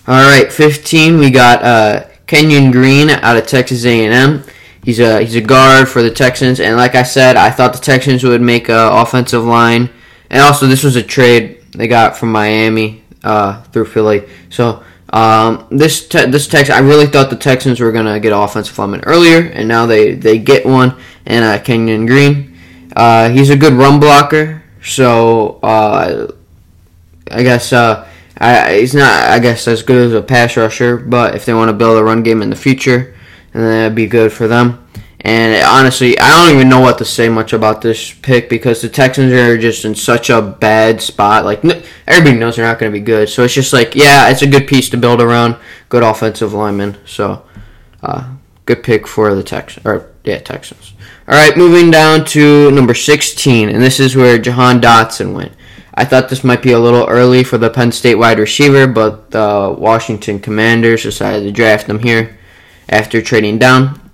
All 0.07 0.21
right, 0.21 0.51
15 0.51 1.17
we 1.17 1.31
got 1.31 1.63
uh, 1.63 2.05
Kenyon 2.27 2.71
Green 2.71 3.09
out 3.09 3.37
of 3.37 3.47
Texas 3.47 3.85
A&M. 3.85 4.43
He's 4.83 4.99
a 4.99 5.21
he's 5.21 5.35
a 5.35 5.41
guard 5.41 5.89
for 5.89 6.03
the 6.03 6.11
Texans, 6.11 6.59
and 6.59 6.77
like 6.77 6.93
I 6.93 7.01
said, 7.01 7.35
I 7.35 7.49
thought 7.49 7.73
the 7.73 7.79
Texans 7.79 8.23
would 8.23 8.41
make 8.41 8.69
a 8.69 8.89
offensive 8.91 9.43
line, 9.43 9.89
and 10.29 10.41
also 10.41 10.67
this 10.67 10.83
was 10.83 10.95
a 10.95 11.01
trade 11.01 11.63
they 11.71 11.87
got 11.87 12.15
from 12.15 12.31
Miami 12.31 13.03
uh, 13.23 13.63
through 13.63 13.85
Philly. 13.85 14.29
So 14.49 14.83
um, 15.11 15.67
this 15.69 16.07
te- 16.07 16.25
this 16.25 16.47
Tex 16.47 16.69
I 16.69 16.79
really 16.79 17.05
thought 17.05 17.29
the 17.29 17.35
Texans 17.35 17.79
were 17.79 17.91
gonna 17.91 18.19
get 18.19 18.33
offensive 18.33 18.77
lineman 18.77 19.01
earlier, 19.05 19.39
and 19.39 19.67
now 19.67 19.85
they, 19.85 20.13
they 20.13 20.37
get 20.37 20.65
one. 20.65 20.97
And 21.25 21.43
uh, 21.43 21.63
Kenyon 21.63 22.05
Green, 22.05 22.57
uh, 22.95 23.29
he's 23.29 23.49
a 23.49 23.57
good 23.57 23.73
run 23.73 23.99
blocker. 23.99 24.63
So 24.83 25.59
uh, 25.63 26.31
I 27.31 27.43
guess 27.43 27.73
uh, 27.73 28.07
I, 28.37 28.79
he's 28.79 28.93
not 28.93 29.29
I 29.29 29.39
guess 29.39 29.67
as 29.67 29.83
good 29.83 30.07
as 30.07 30.13
a 30.13 30.21
pass 30.21 30.57
rusher, 30.57 30.97
but 30.97 31.35
if 31.35 31.45
they 31.45 31.53
want 31.53 31.69
to 31.69 31.73
build 31.73 31.97
a 31.97 32.03
run 32.03 32.23
game 32.23 32.41
in 32.41 32.49
the 32.49 32.55
future, 32.55 33.15
then 33.53 33.63
that'd 33.63 33.95
be 33.95 34.07
good 34.07 34.31
for 34.31 34.47
them. 34.47 34.85
And 35.25 35.65
honestly, 35.65 36.19
I 36.19 36.29
don't 36.29 36.55
even 36.55 36.69
know 36.69 36.81
what 36.81 36.99
to 36.99 37.05
say 37.05 37.29
much 37.29 37.51
about 37.51 37.81
this 37.81 38.13
pick 38.13 38.47
because 38.47 38.83
the 38.83 38.89
Texans 38.89 39.33
are 39.33 39.57
just 39.57 39.83
in 39.83 39.95
such 39.95 40.29
a 40.29 40.39
bad 40.39 41.01
spot. 41.01 41.45
Like 41.45 41.63
everybody 42.05 42.37
knows 42.37 42.57
they're 42.57 42.65
not 42.65 42.77
going 42.77 42.91
to 42.91 42.99
be 42.99 43.03
good, 43.03 43.27
so 43.27 43.43
it's 43.43 43.55
just 43.55 43.73
like, 43.73 43.95
yeah, 43.95 44.29
it's 44.29 44.43
a 44.43 44.47
good 44.47 44.67
piece 44.67 44.87
to 44.89 44.97
build 44.97 45.19
around. 45.19 45.55
Good 45.89 46.03
offensive 46.03 46.53
lineman, 46.53 46.99
so 47.07 47.43
uh, 48.03 48.35
good 48.67 48.83
pick 48.83 49.07
for 49.07 49.33
the 49.33 49.41
Texans. 49.41 49.83
Or 49.83 50.11
yeah, 50.23 50.37
Texans. 50.37 50.93
All 51.27 51.33
right, 51.33 51.57
moving 51.57 51.89
down 51.89 52.23
to 52.25 52.69
number 52.69 52.93
16, 52.93 53.69
and 53.69 53.81
this 53.81 53.99
is 53.99 54.15
where 54.15 54.37
Jahan 54.37 54.79
Dotson 54.79 55.33
went. 55.33 55.53
I 55.95 56.05
thought 56.05 56.29
this 56.29 56.43
might 56.43 56.61
be 56.61 56.73
a 56.73 56.79
little 56.79 57.07
early 57.07 57.43
for 57.43 57.57
the 57.57 57.71
Penn 57.71 57.91
State 57.91 58.15
wide 58.15 58.37
receiver, 58.37 58.85
but 58.85 59.31
the 59.31 59.75
Washington 59.75 60.39
Commanders 60.39 61.01
decided 61.01 61.45
to 61.45 61.51
draft 61.51 61.89
him 61.89 61.97
here 61.97 62.37
after 62.87 63.23
trading 63.23 63.57
down 63.57 64.04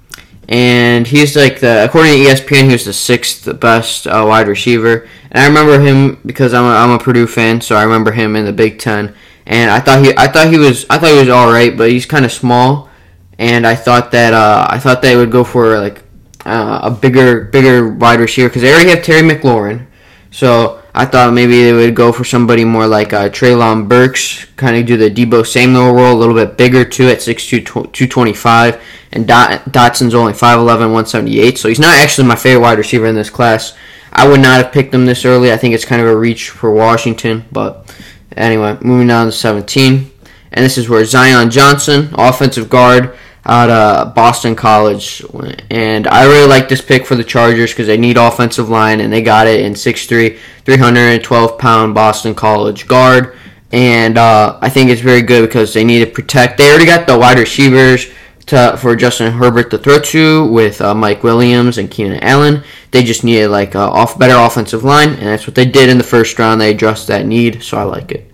and 0.48 1.07
he's 1.07 1.36
like 1.36 1.60
the 1.60 1.86
according 1.86 2.13
to 2.13 2.19
ESPN, 2.19 2.65
he 2.65 2.74
was 2.74 2.86
the 2.86 2.93
sixth 2.93 3.60
best 3.60 4.07
uh, 4.07 4.25
wide 4.27 4.48
receiver. 4.48 5.07
And 5.31 5.43
I 5.43 5.48
remember 5.48 5.79
him 5.79 6.19
because 6.25 6.53
I'm 6.53 6.65
a, 6.65 6.75
I'm 6.75 6.91
a 6.91 7.00
Purdue 7.00 7.27
fan, 7.27 7.62
so 7.62 7.75
I 7.75 7.83
remember 7.83 8.12
him 8.12 8.36
in 8.36 8.45
the 8.45 8.53
Big 8.53 8.79
Ten. 8.79 9.15
And 9.45 9.71
I 9.71 9.79
thought 9.79 10.03
he 10.03 10.13
I 10.17 10.27
thought 10.27 10.51
he 10.51 10.57
was 10.57 10.85
I 10.89 10.98
thought 10.98 11.11
he 11.11 11.20
was 11.20 11.29
all 11.29 11.51
right, 11.51 11.75
but 11.75 11.89
he's 11.89 12.05
kind 12.05 12.25
of 12.25 12.31
small. 12.31 12.89
And 13.37 13.65
I 13.65 13.75
thought 13.75 14.11
that 14.11 14.33
uh, 14.33 14.68
I 14.70 14.77
thought 14.77 15.01
they 15.01 15.15
would 15.15 15.31
go 15.31 15.44
for 15.44 15.79
like 15.79 16.03
uh, 16.46 16.81
a 16.83 16.92
bigger 16.92 17.46
bigger 17.46 17.94
wide 17.94 18.20
receiver 18.20 18.50
because 18.50 18.61
they 18.61 18.74
already 18.74 18.89
have 18.89 19.03
Terry 19.03 19.27
McLaurin. 19.27 19.87
So 20.31 20.80
I 20.93 21.05
thought 21.05 21.33
maybe 21.33 21.63
they 21.63 21.73
would 21.73 21.95
go 21.95 22.11
for 22.11 22.23
somebody 22.25 22.65
more 22.65 22.85
like 22.85 23.13
uh, 23.13 23.29
Treylon 23.29 23.87
Burks, 23.87 24.45
kind 24.57 24.75
of 24.75 24.85
do 24.85 24.97
the 24.97 25.09
Deebo 25.09 25.45
Samuel 25.45 25.93
role, 25.93 26.13
a 26.13 26.19
little 26.19 26.35
bit 26.35 26.57
bigger 26.57 26.83
too 26.83 27.07
at 27.07 27.19
6'2", 27.19 27.63
225 27.65 28.83
and 29.13 29.27
Dot, 29.27 29.65
Dotson's 29.71 30.13
only 30.13 30.33
5'11", 30.33 30.65
178, 30.65 31.57
so 31.57 31.69
he's 31.69 31.79
not 31.79 31.95
actually 31.95 32.27
my 32.27 32.35
favorite 32.35 32.61
wide 32.61 32.77
receiver 32.77 33.05
in 33.05 33.15
this 33.15 33.29
class. 33.29 33.77
I 34.11 34.27
would 34.27 34.41
not 34.41 34.61
have 34.61 34.73
picked 34.73 34.93
him 34.93 35.05
this 35.05 35.23
early. 35.23 35.53
I 35.53 35.57
think 35.57 35.73
it's 35.73 35.85
kind 35.85 36.01
of 36.01 36.07
a 36.07 36.17
reach 36.17 36.49
for 36.49 36.71
Washington, 36.71 37.45
but 37.51 37.95
anyway, 38.35 38.77
moving 38.81 39.09
on 39.09 39.27
to 39.27 39.31
17. 39.31 40.11
And 40.53 40.65
this 40.65 40.77
is 40.77 40.89
where 40.89 41.05
Zion 41.05 41.49
Johnson, 41.49 42.09
offensive 42.17 42.69
guard 42.69 43.17
out 43.45 43.69
of 43.69 44.13
Boston 44.13 44.55
College. 44.55 45.23
And 45.69 46.07
I 46.07 46.25
really 46.25 46.47
like 46.47 46.69
this 46.69 46.81
pick 46.81 47.05
for 47.05 47.15
the 47.15 47.23
Chargers 47.23 47.71
because 47.71 47.87
they 47.87 47.97
need 47.97 48.17
offensive 48.17 48.69
line, 48.69 48.99
and 48.99 49.11
they 49.11 49.21
got 49.21 49.47
it 49.47 49.61
in 49.61 49.73
6'3", 49.73 50.37
312 50.65 51.57
pound 51.57 51.93
Boston 51.95 52.35
College 52.35 52.87
guard. 52.87 53.35
And 53.71 54.17
uh, 54.17 54.59
I 54.61 54.69
think 54.69 54.89
it's 54.89 55.01
very 55.01 55.21
good 55.21 55.47
because 55.47 55.73
they 55.73 55.83
need 55.83 56.05
to 56.05 56.11
protect. 56.11 56.57
They 56.57 56.69
already 56.69 56.85
got 56.85 57.07
the 57.07 57.17
wide 57.17 57.39
receivers 57.39 58.11
to, 58.47 58.77
for 58.77 58.95
Justin 58.95 59.31
Herbert 59.31 59.71
to 59.71 59.77
throw 59.77 59.99
to 59.99 60.47
with 60.47 60.81
uh, 60.81 60.93
Mike 60.93 61.23
Williams 61.23 61.77
and 61.77 61.89
Keenan 61.89 62.21
Allen. 62.21 62.63
They 62.91 63.03
just 63.03 63.23
needed 63.23 63.47
like 63.47 63.75
a 63.75 63.79
off 63.79 64.19
better 64.19 64.35
offensive 64.35 64.83
line, 64.83 65.09
and 65.09 65.21
that's 65.21 65.47
what 65.47 65.55
they 65.55 65.65
did 65.65 65.89
in 65.89 65.97
the 65.97 66.03
first 66.03 66.37
round. 66.37 66.59
They 66.59 66.71
addressed 66.71 67.07
that 67.07 67.25
need, 67.25 67.63
so 67.63 67.77
I 67.77 67.83
like 67.83 68.11
it. 68.11 68.29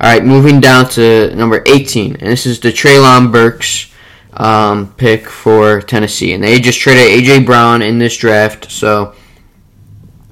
All 0.00 0.08
right, 0.08 0.24
moving 0.24 0.60
down 0.60 0.88
to 0.90 1.34
number 1.34 1.62
18, 1.66 2.16
and 2.16 2.30
this 2.32 2.46
is 2.46 2.60
the 2.60 2.70
Treylon 2.70 3.30
Burks 3.30 3.92
um, 4.38 4.92
pick 4.94 5.28
for 5.28 5.80
Tennessee, 5.82 6.32
and 6.32 6.42
they 6.42 6.60
just 6.60 6.80
traded 6.80 7.24
AJ 7.24 7.44
Brown 7.46 7.82
in 7.82 7.98
this 7.98 8.16
draft, 8.16 8.70
so 8.70 9.14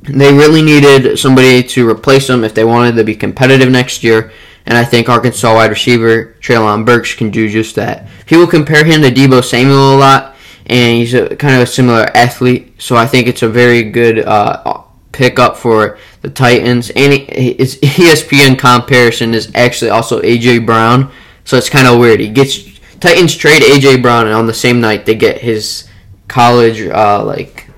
they 0.02 0.32
really 0.32 0.62
needed 0.62 1.18
somebody 1.18 1.62
to 1.62 1.88
replace 1.88 2.30
him 2.30 2.44
if 2.44 2.54
they 2.54 2.64
wanted 2.64 2.96
to 2.96 3.04
be 3.04 3.14
competitive 3.14 3.70
next 3.70 4.04
year 4.04 4.32
and 4.66 4.76
I 4.76 4.84
think 4.84 5.08
Arkansas 5.08 5.54
wide 5.54 5.70
receiver 5.70 6.34
Treylon 6.40 6.84
Burks 6.84 7.14
can 7.14 7.30
do 7.30 7.48
just 7.48 7.76
that. 7.76 8.08
People 8.26 8.46
compare 8.46 8.84
him 8.84 9.00
to 9.02 9.10
Deebo 9.10 9.42
Samuel 9.44 9.94
a 9.94 9.98
lot, 9.98 10.34
and 10.66 10.98
he's 10.98 11.14
a, 11.14 11.36
kind 11.36 11.54
of 11.54 11.62
a 11.62 11.66
similar 11.66 12.04
athlete, 12.16 12.74
so 12.82 12.96
I 12.96 13.06
think 13.06 13.28
it's 13.28 13.42
a 13.42 13.48
very 13.48 13.84
good 13.84 14.18
uh, 14.18 14.82
pickup 15.12 15.56
for 15.56 15.98
the 16.22 16.30
Titans. 16.30 16.90
And 16.90 17.12
his 17.12 17.78
ESPN 17.80 18.58
comparison 18.58 19.34
is 19.34 19.52
actually 19.54 19.90
also 19.90 20.20
AJ 20.22 20.66
Brown, 20.66 21.12
so 21.44 21.56
it's 21.56 21.70
kind 21.70 21.86
of 21.86 22.00
weird. 22.00 22.18
He 22.18 22.28
gets 22.28 22.65
Titans 23.00 23.36
trade 23.36 23.62
AJ 23.62 24.02
Brown, 24.02 24.26
and 24.26 24.34
on 24.34 24.46
the 24.46 24.54
same 24.54 24.80
night 24.80 25.06
they 25.06 25.14
get 25.14 25.40
his 25.40 25.88
college 26.28 26.80
uh, 26.82 27.24
like 27.24 27.68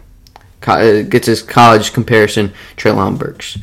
co- 0.61 1.03
gets 1.05 1.27
his 1.27 1.43
college 1.43 1.93
comparison 1.93 2.53
Treylon 2.77 3.19
Burks. 3.19 3.59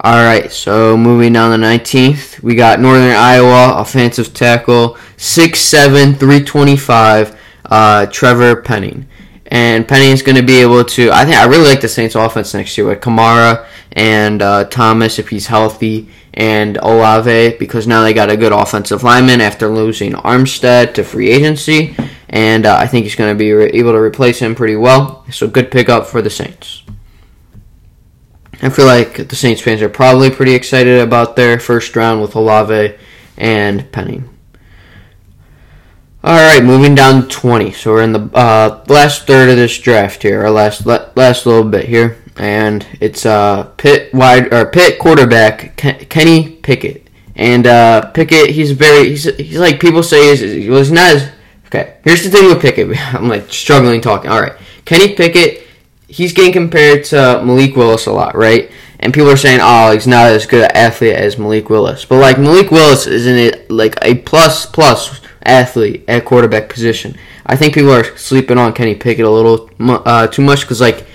All 0.00 0.24
right, 0.24 0.50
so 0.52 0.96
moving 0.96 1.32
down 1.32 1.50
the 1.60 1.66
19th, 1.66 2.40
we 2.40 2.54
got 2.54 2.78
Northern 2.78 3.16
Iowa 3.16 3.74
offensive 3.80 4.32
tackle, 4.32 4.96
6'7", 5.16 6.16
325, 6.16 7.40
uh, 7.64 8.06
Trevor 8.06 8.62
Penning. 8.62 9.08
And 9.48 9.88
Penning 9.88 10.12
is 10.12 10.22
going 10.22 10.36
to 10.36 10.42
be 10.44 10.58
able 10.58 10.84
to. 10.84 11.10
I 11.10 11.24
think 11.24 11.36
I 11.36 11.46
really 11.46 11.64
like 11.64 11.80
the 11.80 11.88
Saints 11.88 12.14
offense 12.14 12.54
next 12.54 12.78
year 12.78 12.86
with 12.86 13.00
Kamara 13.00 13.66
and 13.90 14.40
uh, 14.40 14.64
Thomas 14.66 15.18
if 15.18 15.30
he's 15.30 15.48
healthy, 15.48 16.08
and 16.38 16.76
Olave 16.76 17.56
because 17.58 17.88
now 17.88 18.02
they 18.02 18.14
got 18.14 18.30
a 18.30 18.36
good 18.36 18.52
offensive 18.52 19.02
lineman 19.02 19.40
after 19.40 19.68
losing 19.68 20.12
Armstead 20.12 20.94
to 20.94 21.02
free 21.02 21.30
agency, 21.30 21.96
and 22.28 22.64
uh, 22.64 22.76
I 22.76 22.86
think 22.86 23.02
he's 23.02 23.16
going 23.16 23.34
to 23.34 23.38
be 23.38 23.52
re- 23.52 23.70
able 23.72 23.90
to 23.90 23.98
replace 23.98 24.38
him 24.38 24.54
pretty 24.54 24.76
well. 24.76 25.26
So 25.32 25.48
good 25.48 25.72
pickup 25.72 26.06
for 26.06 26.22
the 26.22 26.30
Saints. 26.30 26.84
I 28.62 28.68
feel 28.68 28.86
like 28.86 29.28
the 29.28 29.36
Saints 29.36 29.60
fans 29.60 29.82
are 29.82 29.88
probably 29.88 30.30
pretty 30.30 30.54
excited 30.54 31.00
about 31.00 31.34
their 31.34 31.58
first 31.58 31.96
round 31.96 32.22
with 32.22 32.36
Olave 32.36 32.96
and 33.36 33.90
Penning. 33.90 34.28
All 36.22 36.36
right, 36.36 36.62
moving 36.62 36.94
down 36.94 37.22
to 37.22 37.28
20. 37.28 37.72
So 37.72 37.92
we're 37.92 38.02
in 38.02 38.12
the 38.12 38.30
uh, 38.32 38.84
last 38.88 39.26
third 39.26 39.48
of 39.48 39.56
this 39.56 39.76
draft 39.76 40.22
here, 40.22 40.42
our 40.42 40.50
last 40.50 40.86
last 40.86 41.46
little 41.46 41.68
bit 41.68 41.86
here, 41.86 42.18
and 42.38 42.86
it's 43.00 43.26
uh, 43.26 43.64
Pitt 43.76 44.12
wide 44.14 44.52
or 44.52 44.66
Pitt 44.66 44.98
quarterback 44.98 45.76
Kenny 45.76 46.56
Pickett. 46.56 47.04
And 47.36 47.66
uh, 47.66 48.10
Pickett, 48.10 48.50
he's 48.50 48.72
very 48.72 49.10
he's, 49.10 49.24
he's 49.36 49.58
like 49.58 49.80
people 49.80 50.02
say 50.02 50.30
he's, 50.30 50.40
he's 50.40 50.90
not 50.90 51.14
as 51.14 51.30
Okay, 51.68 51.98
here's 52.02 52.24
the 52.24 52.30
thing 52.30 52.46
with 52.46 52.62
Pickett. 52.62 52.96
I'm 53.14 53.28
like 53.28 53.52
struggling 53.52 54.00
talking. 54.00 54.30
All 54.30 54.40
right, 54.40 54.54
Kenny 54.84 55.14
Pickett, 55.14 55.66
he's 56.08 56.32
getting 56.32 56.52
compared 56.52 57.04
to 57.06 57.42
Malik 57.44 57.76
Willis 57.76 58.06
a 58.06 58.12
lot, 58.12 58.34
right? 58.34 58.70
And 59.00 59.12
people 59.12 59.30
are 59.30 59.36
saying, 59.36 59.60
oh, 59.62 59.92
he's 59.92 60.06
not 60.06 60.26
as 60.26 60.46
good 60.46 60.64
an 60.64 60.76
athlete 60.76 61.14
as 61.14 61.38
Malik 61.38 61.68
Willis. 61.68 62.04
But 62.04 62.20
like 62.20 62.38
Malik 62.38 62.70
Willis 62.70 63.06
isn't 63.06 63.70
like 63.70 63.96
a 64.02 64.14
plus 64.14 64.66
plus 64.66 65.20
athlete 65.44 66.04
at 66.08 66.24
quarterback 66.24 66.70
position. 66.70 67.16
I 67.44 67.54
think 67.54 67.74
people 67.74 67.92
are 67.92 68.16
sleeping 68.16 68.58
on 68.58 68.72
Kenny 68.72 68.94
Pickett 68.94 69.26
a 69.26 69.30
little 69.30 69.70
uh, 69.78 70.26
too 70.26 70.42
much 70.42 70.62
because 70.62 70.80
like 70.80 71.06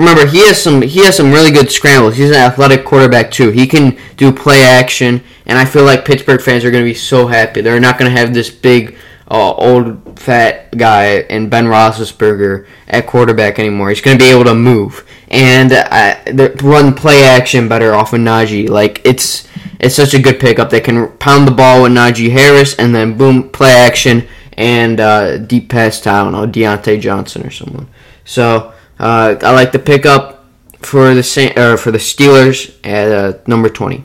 remember 0.00 0.26
he 0.26 0.46
has 0.46 0.60
some 0.60 0.82
he 0.82 1.04
has 1.04 1.16
some 1.16 1.30
really 1.30 1.50
good 1.50 1.70
scrambles. 1.70 2.16
He's 2.16 2.30
an 2.30 2.36
athletic 2.36 2.84
quarterback 2.84 3.30
too. 3.30 3.50
He 3.50 3.66
can 3.66 3.98
do 4.16 4.32
play 4.32 4.62
action, 4.62 5.22
and 5.46 5.58
I 5.58 5.64
feel 5.64 5.84
like 5.84 6.04
Pittsburgh 6.04 6.40
fans 6.40 6.64
are 6.64 6.70
going 6.70 6.82
to 6.82 6.90
be 6.90 6.94
so 6.94 7.26
happy. 7.26 7.60
They're 7.60 7.78
not 7.78 7.98
going 7.98 8.12
to 8.12 8.18
have 8.18 8.34
this 8.34 8.50
big 8.50 8.96
uh, 9.30 9.52
old 9.52 10.18
fat 10.18 10.76
guy 10.76 11.26
and 11.30 11.50
Ben 11.50 11.66
Roethlisberger 11.66 12.66
at 12.88 13.06
quarterback 13.06 13.58
anymore. 13.58 13.90
He's 13.90 14.00
going 14.00 14.18
to 14.18 14.24
be 14.24 14.30
able 14.30 14.44
to 14.44 14.54
move 14.54 15.06
and 15.28 15.72
uh, 15.72 16.16
run 16.62 16.94
play 16.94 17.24
action 17.24 17.68
better 17.68 17.94
off 17.94 18.12
of 18.12 18.20
Najee. 18.20 18.68
Like 18.68 19.00
it's 19.04 19.46
it's 19.78 19.94
such 19.94 20.14
a 20.14 20.20
good 20.20 20.40
pickup. 20.40 20.70
They 20.70 20.80
can 20.80 21.08
pound 21.18 21.46
the 21.46 21.52
ball 21.52 21.82
with 21.82 21.92
Najee 21.92 22.32
Harris 22.32 22.74
and 22.74 22.94
then 22.94 23.16
boom 23.16 23.50
play 23.50 23.72
action 23.72 24.26
and 24.54 24.98
uh, 24.98 25.38
deep 25.38 25.68
pass 25.68 26.00
to 26.00 26.10
I 26.10 26.24
don't 26.24 26.32
know 26.32 26.46
Diontae 26.46 27.00
Johnson 27.00 27.46
or 27.46 27.50
someone. 27.50 27.88
So 28.24 28.72
uh, 29.00 29.36
I 29.40 29.52
like 29.52 29.72
the 29.72 29.78
pickup 29.78 30.44
for 30.78 31.14
the 31.14 31.52
or 31.56 31.76
for 31.76 31.90
the 31.90 31.98
Steelers 31.98 32.76
at 32.84 33.10
uh, 33.10 33.38
number 33.46 33.68
twenty. 33.68 34.04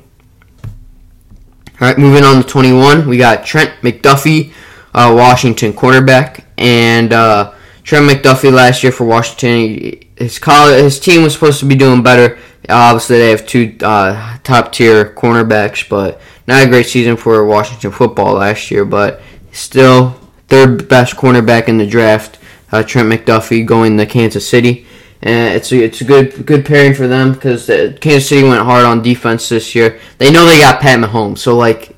All 1.81 1.87
right, 1.87 1.97
moving 1.97 2.23
on 2.23 2.41
to 2.41 2.47
twenty 2.47 2.73
one, 2.73 3.07
we 3.07 3.17
got 3.17 3.45
Trent 3.45 3.81
McDuffie 3.81 4.53
uh, 4.93 5.13
Washington 5.15 5.73
quarterback. 5.73 6.45
And 6.57 7.11
uh, 7.11 7.53
Trent 7.83 8.09
McDuffie 8.09 8.51
last 8.51 8.81
year 8.81 8.93
for 8.93 9.05
Washington, 9.05 9.99
his 10.17 10.39
college, 10.39 10.81
his 10.81 10.99
team 10.99 11.21
was 11.21 11.33
supposed 11.33 11.59
to 11.59 11.65
be 11.65 11.75
doing 11.75 12.01
better. 12.01 12.37
Obviously, 12.69 13.17
they 13.17 13.29
have 13.29 13.45
two 13.45 13.77
uh, 13.81 14.37
top 14.43 14.71
tier 14.71 15.13
cornerbacks, 15.13 15.87
but 15.87 16.21
not 16.47 16.65
a 16.65 16.69
great 16.69 16.87
season 16.87 17.17
for 17.17 17.45
Washington 17.45 17.91
football 17.91 18.35
last 18.35 18.71
year. 18.71 18.85
But 18.85 19.21
still, 19.51 20.11
third 20.47 20.87
best 20.87 21.15
cornerback 21.15 21.67
in 21.67 21.77
the 21.77 21.85
draft. 21.85 22.39
Uh, 22.75 22.83
Trent 22.83 23.09
McDuffie 23.09 23.65
going 23.65 23.97
to 23.97 24.05
Kansas 24.05 24.47
City. 24.47 24.85
And 25.21 25.55
it's 25.55 25.71
a, 25.71 25.83
it's 25.83 26.01
a 26.01 26.03
good 26.03 26.45
good 26.45 26.65
pairing 26.65 26.93
for 26.93 27.07
them 27.07 27.33
because 27.33 27.67
Kansas 27.99 28.29
City 28.29 28.43
went 28.43 28.63
hard 28.63 28.85
on 28.85 29.01
defense 29.01 29.49
this 29.49 29.73
year. 29.73 29.99
They 30.17 30.31
know 30.31 30.45
they 30.45 30.59
got 30.59 30.81
Pat 30.81 30.99
Mahomes, 30.99 31.39
so 31.39 31.55
like 31.55 31.95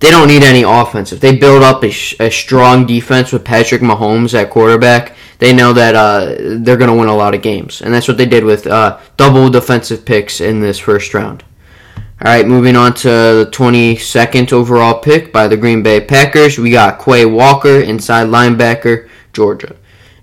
they 0.00 0.10
don't 0.10 0.28
need 0.28 0.42
any 0.42 0.62
offense. 0.62 1.12
If 1.12 1.20
they 1.20 1.36
build 1.36 1.62
up 1.62 1.82
a, 1.82 1.90
sh- 1.90 2.14
a 2.20 2.30
strong 2.30 2.86
defense 2.86 3.32
with 3.32 3.44
Patrick 3.44 3.80
Mahomes 3.80 4.34
at 4.34 4.50
quarterback, 4.50 5.16
they 5.38 5.52
know 5.52 5.72
that 5.72 5.94
uh, 5.94 6.36
they're 6.38 6.76
going 6.76 6.90
to 6.90 6.96
win 6.96 7.08
a 7.08 7.16
lot 7.16 7.34
of 7.34 7.42
games. 7.42 7.82
And 7.82 7.92
that's 7.92 8.06
what 8.06 8.16
they 8.16 8.26
did 8.26 8.44
with 8.44 8.66
uh, 8.66 9.00
double 9.16 9.50
defensive 9.50 10.04
picks 10.04 10.40
in 10.40 10.60
this 10.60 10.78
first 10.78 11.14
round. 11.14 11.42
All 12.20 12.32
right, 12.32 12.46
moving 12.46 12.76
on 12.76 12.94
to 12.94 13.08
the 13.08 13.50
22nd 13.52 14.52
overall 14.52 15.00
pick 15.00 15.32
by 15.32 15.46
the 15.46 15.56
Green 15.56 15.82
Bay 15.82 16.00
Packers. 16.00 16.58
We 16.58 16.70
got 16.70 17.02
Quay 17.04 17.26
Walker, 17.26 17.80
inside 17.80 18.26
linebacker, 18.26 19.08
Georgia. 19.32 19.76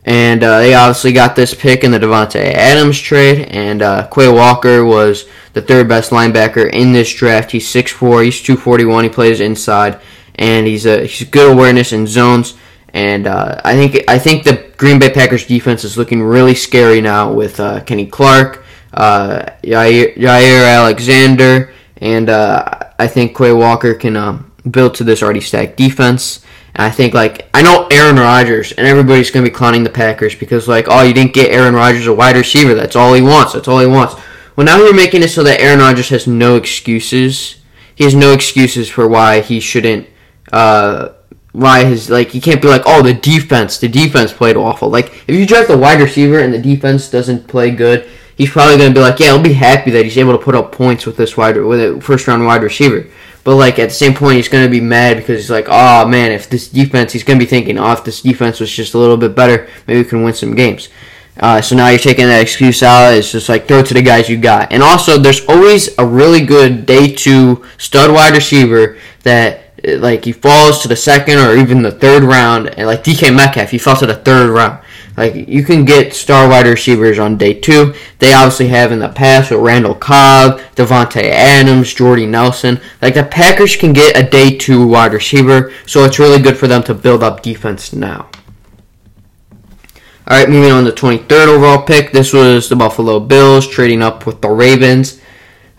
And 0.05 0.43
uh, 0.43 0.59
they 0.59 0.75
obviously 0.75 1.13
got 1.13 1.35
this 1.35 1.53
pick 1.55 1.83
in 1.83 1.91
the 1.91 1.99
Davante 1.99 2.35
Adams 2.35 2.99
trade. 2.99 3.47
And 3.49 3.81
uh, 3.81 4.07
Quay 4.07 4.29
Walker 4.29 4.85
was 4.85 5.25
the 5.53 5.61
third 5.61 5.87
best 5.89 6.11
linebacker 6.11 6.71
in 6.71 6.93
this 6.93 7.11
draft. 7.13 7.51
He's 7.51 7.67
6'4", 7.67 8.25
he's 8.25 8.41
241, 8.41 9.05
he 9.05 9.09
plays 9.09 9.39
inside, 9.39 9.99
and 10.35 10.67
he's 10.67 10.85
a 10.85 11.05
he's 11.05 11.27
good 11.27 11.51
awareness 11.51 11.91
in 11.91 12.05
zones. 12.05 12.55
And 12.89 13.25
uh, 13.25 13.59
I 13.65 13.75
think 13.75 14.09
I 14.09 14.19
think 14.19 14.43
the 14.43 14.71
Green 14.77 14.99
Bay 14.99 15.09
Packers 15.09 15.45
defense 15.45 15.83
is 15.83 15.97
looking 15.97 16.21
really 16.21 16.55
scary 16.55 17.01
now 17.01 17.33
with 17.33 17.59
uh, 17.59 17.81
Kenny 17.83 18.05
Clark, 18.05 18.63
uh, 18.93 19.45
Jaire, 19.63 20.15
Jaire 20.15 20.77
Alexander, 20.77 21.73
and 21.97 22.29
uh, 22.29 22.63
I 22.99 23.07
think 23.07 23.35
Quay 23.35 23.51
Walker 23.51 23.95
can 23.95 24.15
um, 24.15 24.51
build 24.69 24.95
to 24.95 25.03
this 25.03 25.23
already 25.23 25.41
stacked 25.41 25.77
defense. 25.77 26.45
I 26.75 26.91
think 26.91 27.13
like 27.13 27.49
I 27.53 27.61
know 27.61 27.87
Aaron 27.91 28.17
Rodgers 28.17 28.71
and 28.73 28.85
everybody's 28.85 29.31
gonna 29.31 29.45
be 29.45 29.51
clowning 29.51 29.83
the 29.83 29.89
Packers 29.89 30.35
because 30.35 30.67
like 30.67 30.85
oh 30.89 31.03
you 31.03 31.13
didn't 31.13 31.33
get 31.33 31.51
Aaron 31.51 31.73
Rodgers 31.73 32.07
a 32.07 32.13
wide 32.13 32.35
receiver 32.35 32.73
that's 32.73 32.95
all 32.95 33.13
he 33.13 33.21
wants 33.21 33.53
that's 33.53 33.67
all 33.67 33.79
he 33.79 33.87
wants. 33.87 34.15
Well 34.55 34.65
now 34.65 34.77
you're 34.77 34.93
making 34.93 35.23
it 35.23 35.29
so 35.29 35.43
that 35.43 35.59
Aaron 35.59 35.79
Rodgers 35.79 36.09
has 36.09 36.27
no 36.27 36.55
excuses. 36.55 37.61
He 37.95 38.03
has 38.03 38.13
no 38.15 38.33
excuses 38.33 38.89
for 38.89 39.07
why 39.07 39.41
he 39.41 39.59
shouldn't. 39.59 40.07
Uh, 40.51 41.13
why 41.55 41.85
his 41.85 42.09
like 42.09 42.31
he 42.31 42.41
can't 42.41 42.61
be 42.61 42.67
like 42.67 42.81
oh 42.85 43.01
the 43.01 43.13
defense 43.13 43.77
the 43.77 43.87
defense 43.87 44.33
played 44.33 44.57
awful 44.57 44.89
like 44.89 45.23
if 45.25 45.29
you 45.29 45.45
draft 45.47 45.69
a 45.69 45.77
wide 45.77 46.01
receiver 46.01 46.39
and 46.39 46.53
the 46.53 46.59
defense 46.59 47.09
doesn't 47.09 47.47
play 47.47 47.71
good 47.71 48.09
he's 48.35 48.49
probably 48.49 48.77
to 48.77 48.93
be 48.93 48.99
like 48.99 49.19
yeah 49.19 49.29
I'll 49.29 49.41
be 49.41 49.53
happy 49.53 49.89
that 49.91 50.03
he's 50.03 50.17
able 50.17 50.37
to 50.37 50.43
put 50.43 50.53
up 50.53 50.73
points 50.73 51.05
with 51.05 51.15
this 51.15 51.37
wide 51.37 51.55
with 51.55 51.79
a 51.79 52.01
first 52.01 52.27
round 52.27 52.45
wide 52.45 52.61
receiver 52.61 53.07
but 53.45 53.55
like 53.55 53.79
at 53.79 53.89
the 53.89 53.95
same 53.95 54.15
point, 54.15 54.35
he's 54.35 54.49
gonna 54.49 54.67
be 54.67 54.81
mad 54.81 55.17
because 55.17 55.39
he's 55.39 55.51
like, 55.51 55.67
oh 55.69 56.05
man, 56.07 56.33
if 56.33 56.49
this 56.49 56.67
defense, 56.67 57.13
he's 57.13 57.23
gonna 57.23 57.39
be 57.39 57.45
thinking, 57.45 57.77
oh, 57.77 57.93
if 57.93 58.03
this 58.03 58.21
defense 58.21 58.59
was 58.59 58.71
just 58.71 58.95
a 58.95 58.97
little 58.97 59.17
bit 59.17 59.35
better, 59.35 59.69
maybe 59.87 60.01
we 60.01 60.09
can 60.09 60.23
win 60.23 60.33
some 60.33 60.55
games. 60.55 60.89
Uh, 61.39 61.61
so 61.61 61.75
now 61.75 61.89
you're 61.89 61.99
taking 61.99 62.25
that 62.25 62.41
excuse 62.41 62.81
out. 62.81 63.13
It's 63.13 63.31
just 63.31 63.47
like 63.47 63.67
throw 63.67 63.79
it 63.79 63.85
to 63.87 63.93
the 63.93 64.01
guys 64.01 64.29
you 64.29 64.37
got. 64.37 64.71
And 64.71 64.81
also, 64.81 65.17
there's 65.19 65.45
always 65.47 65.95
a 65.99 66.05
really 66.05 66.43
good 66.43 66.85
day 66.85 67.13
two 67.13 67.63
stud 67.77 68.11
wide 68.11 68.33
receiver 68.33 68.97
that 69.23 69.73
like 69.85 70.25
he 70.25 70.31
falls 70.31 70.81
to 70.81 70.87
the 70.87 70.95
second 70.95 71.37
or 71.37 71.55
even 71.55 71.83
the 71.83 71.91
third 71.91 72.23
round. 72.23 72.69
And 72.69 72.87
like 72.87 73.03
DK 73.03 73.35
Metcalf, 73.35 73.69
he 73.69 73.77
fell 73.77 73.95
to 73.97 74.07
the 74.07 74.15
third 74.15 74.49
round. 74.49 74.83
Like 75.17 75.47
you 75.47 75.63
can 75.63 75.85
get 75.85 76.13
star 76.13 76.49
wide 76.49 76.67
receivers 76.67 77.19
on 77.19 77.37
day 77.37 77.53
two. 77.53 77.93
They 78.19 78.33
obviously 78.33 78.67
have 78.67 78.91
in 78.91 78.99
the 78.99 79.09
past 79.09 79.49
with 79.49 79.61
Randall 79.61 79.95
Cobb, 79.95 80.59
Davante 80.75 81.23
Adams, 81.23 81.93
Jordy 81.93 82.25
Nelson. 82.25 82.81
Like 83.01 83.13
the 83.13 83.23
Packers 83.23 83.75
can 83.75 83.93
get 83.93 84.17
a 84.17 84.29
day 84.29 84.57
two 84.57 84.85
wide 84.85 85.13
receiver, 85.13 85.71
so 85.85 86.03
it's 86.03 86.19
really 86.19 86.41
good 86.41 86.57
for 86.57 86.67
them 86.67 86.83
to 86.83 86.93
build 86.93 87.23
up 87.23 87.41
defense 87.41 87.93
now. 87.93 88.29
All 90.27 90.37
right, 90.37 90.49
moving 90.49 90.71
on 90.71 90.85
to 90.85 90.91
23rd 90.91 91.47
overall 91.47 91.83
pick. 91.83 92.11
This 92.11 92.33
was 92.33 92.67
the 92.67 92.75
Buffalo 92.75 93.19
Bills 93.19 93.67
trading 93.67 94.01
up 94.01 94.25
with 94.25 94.41
the 94.41 94.49
Ravens, 94.49 95.21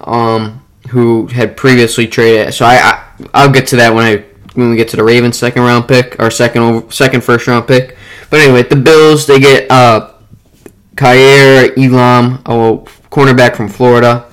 um, 0.00 0.64
who 0.90 1.26
had 1.26 1.56
previously 1.56 2.06
traded. 2.06 2.54
So 2.54 2.64
I, 2.64 3.02
I 3.34 3.44
will 3.44 3.52
get 3.52 3.66
to 3.68 3.76
that 3.76 3.92
when 3.92 4.04
I 4.04 4.24
when 4.54 4.70
we 4.70 4.76
get 4.76 4.88
to 4.88 4.96
the 4.96 5.04
Ravens 5.04 5.36
second 5.36 5.62
round 5.62 5.86
pick 5.86 6.18
or 6.18 6.30
second 6.30 6.90
second 6.92 7.22
first 7.22 7.46
round 7.46 7.66
pick. 7.66 7.96
But 8.30 8.40
anyway, 8.40 8.62
the 8.64 8.76
Bills 8.76 9.26
they 9.26 9.38
get 9.38 9.70
uh, 9.70 10.12
Elam, 10.98 12.42
a 12.44 12.78
cornerback 13.10 13.56
from 13.56 13.68
Florida, 13.68 14.30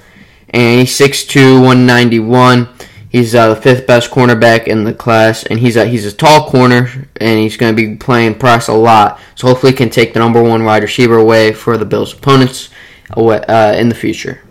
and 0.49 0.79
he's 0.79 0.97
6'2", 0.97 1.55
191. 1.55 2.69
He's 3.09 3.35
uh, 3.35 3.53
the 3.53 3.61
fifth 3.61 3.85
best 3.85 4.09
cornerback 4.09 4.65
in 4.65 4.85
the 4.85 4.93
class, 4.93 5.43
and 5.43 5.59
he's 5.59 5.75
a 5.75 5.85
he's 5.85 6.05
a 6.05 6.11
tall 6.11 6.49
corner, 6.49 7.07
and 7.17 7.39
he's 7.39 7.57
going 7.57 7.75
to 7.75 7.75
be 7.75 7.95
playing 7.95 8.39
press 8.39 8.67
a 8.67 8.73
lot. 8.73 9.19
So 9.35 9.47
hopefully, 9.47 9.71
he 9.71 9.77
can 9.77 9.91
take 9.91 10.13
the 10.13 10.19
number 10.19 10.41
one 10.41 10.63
wide 10.63 10.81
receiver 10.81 11.17
away 11.17 11.53
for 11.53 11.77
the 11.77 11.85
Bills' 11.85 12.13
opponents 12.13 12.69
uh, 13.15 13.75
in 13.77 13.89
the 13.89 13.95
future. 13.95 14.41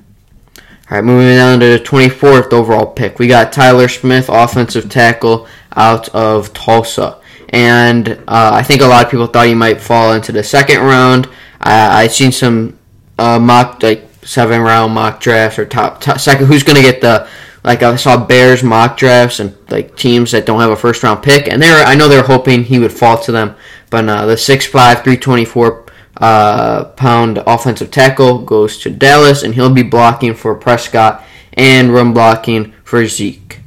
All 0.57 0.98
right, 0.98 1.05
moving 1.05 1.38
on 1.38 1.59
to 1.59 1.78
the 1.78 1.83
24th 1.83 2.52
overall 2.52 2.87
pick, 2.87 3.18
we 3.18 3.26
got 3.26 3.52
Tyler 3.52 3.88
Smith, 3.88 4.28
offensive 4.28 4.90
tackle 4.90 5.48
out 5.74 6.09
of 6.11 6.52
Tulsa 6.52 7.18
and 7.53 8.09
uh, 8.09 8.51
I 8.55 8.62
think 8.62 8.81
a 8.81 8.87
lot 8.87 9.05
of 9.05 9.11
people 9.11 9.27
thought 9.27 9.47
he 9.47 9.55
might 9.55 9.81
fall 9.81 10.15
into 10.15 10.33
the 10.33 10.43
second 10.43 10.81
round. 10.81 11.29
I, 11.61 12.05
I've 12.05 12.12
seen 12.12 12.33
some 12.33 12.79
uh, 13.19 13.38
mock 13.38 13.83
like 13.83 14.09
seven 14.23 14.62
round 14.62 14.95
mock 14.95 15.21
drafts 15.21 15.59
or 15.59 15.67
top, 15.67 16.01
top 16.01 16.19
second. 16.19 16.47
Who's 16.47 16.62
going 16.62 16.77
to 16.77 16.83
get 16.83 17.03
the 17.03 17.29
like 17.62 17.83
I 17.83 17.95
saw 17.97 18.25
Bears 18.25 18.62
mock 18.62 18.97
drafts 18.97 19.38
and 19.38 19.55
like 19.71 19.97
teams 19.97 20.33
that 20.33 20.47
don't 20.47 20.61
have 20.61 20.71
a 20.71 20.77
first 20.77 21.03
round 21.03 21.23
pick, 21.23 21.47
and 21.47 21.62
they're 21.62 21.85
I 21.85 21.95
know 21.95 22.09
they're 22.09 22.23
hoping 22.23 22.65
he 22.65 22.79
would 22.79 22.93
fall 22.93 23.19
to 23.19 23.33
them. 23.33 23.55
But 23.91 24.09
uh, 24.09 24.25
the 24.25 24.37
6'5", 24.37 24.71
324 24.73 25.87
uh, 26.17 26.85
pound 26.85 27.43
offensive 27.47 27.91
tackle 27.91 28.38
goes 28.38 28.79
to 28.79 28.91
Dallas, 28.91 29.43
and 29.43 29.55
he'll 29.55 29.69
be 29.73 29.83
blocking 29.83 30.33
for 30.33 30.55
Prescott 30.55 31.23
and 31.53 31.93
run 31.93 32.15
blocking 32.15 32.73
for 32.83 33.07
Zeke. 33.07 33.61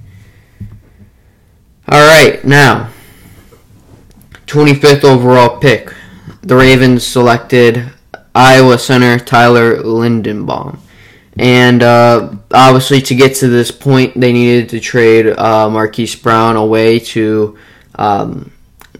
All 1.87 2.01
right, 2.01 2.43
now 2.43 2.89
25th 4.47 5.03
overall 5.03 5.59
pick, 5.59 5.93
the 6.41 6.55
Ravens 6.55 7.05
selected 7.05 7.91
Iowa 8.33 8.77
center 8.77 9.17
Tyler 9.17 9.77
Linderbaum. 9.77 10.79
And 11.37 11.83
uh, 11.83 12.33
obviously, 12.51 13.01
to 13.01 13.15
get 13.15 13.35
to 13.37 13.47
this 13.47 13.71
point, 13.71 14.19
they 14.19 14.31
needed 14.31 14.69
to 14.69 14.79
trade 14.79 15.27
uh, 15.27 15.69
Marquise 15.69 16.15
Brown 16.15 16.55
away 16.55 16.99
to 16.99 17.57
um, 17.95 18.53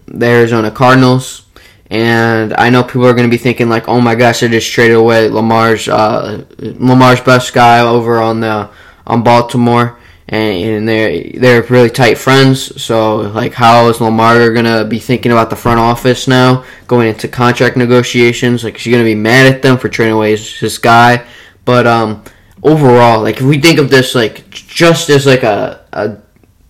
the 0.06 0.26
Arizona 0.26 0.70
Cardinals. 0.70 1.46
And 1.88 2.52
I 2.54 2.68
know 2.68 2.82
people 2.82 3.06
are 3.06 3.14
going 3.14 3.28
to 3.28 3.30
be 3.30 3.38
thinking 3.38 3.68
like, 3.68 3.88
"Oh 3.88 4.00
my 4.00 4.16
gosh, 4.16 4.40
they 4.40 4.48
just 4.48 4.70
traded 4.70 4.96
away 4.96 5.28
Lamar's 5.28 5.88
uh, 5.88 6.44
Lamar's 6.58 7.20
best 7.20 7.54
guy 7.54 7.80
over 7.80 8.20
on 8.20 8.40
the 8.40 8.68
on 9.06 9.22
Baltimore." 9.22 9.98
And, 10.28 10.88
they're 10.88 11.30
they're 11.34 11.62
really 11.62 11.90
tight 11.90 12.18
friends. 12.18 12.82
So 12.82 13.16
like, 13.16 13.54
how 13.54 13.88
is 13.88 14.00
Lamar 14.00 14.52
gonna 14.52 14.84
be 14.84 14.98
thinking 14.98 15.32
about 15.32 15.50
the 15.50 15.56
front 15.56 15.78
office 15.78 16.26
now 16.26 16.64
going 16.86 17.08
into 17.08 17.28
contract 17.28 17.76
negotiations? 17.76 18.64
Like, 18.64 18.76
is 18.76 18.82
he 18.82 18.90
gonna 18.90 19.04
be 19.04 19.14
mad 19.14 19.52
at 19.52 19.62
them 19.62 19.78
for 19.78 19.88
trading 19.88 20.14
away 20.14 20.36
his 20.36 20.78
guy? 20.78 21.26
But 21.64 21.86
um, 21.86 22.24
overall, 22.62 23.22
like 23.22 23.36
if 23.36 23.42
we 23.42 23.60
think 23.60 23.78
of 23.78 23.90
this 23.90 24.14
like 24.14 24.50
just 24.50 25.10
as 25.10 25.26
like 25.26 25.42
a, 25.42 25.84
a 25.92 26.16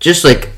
just 0.00 0.24
like 0.24 0.50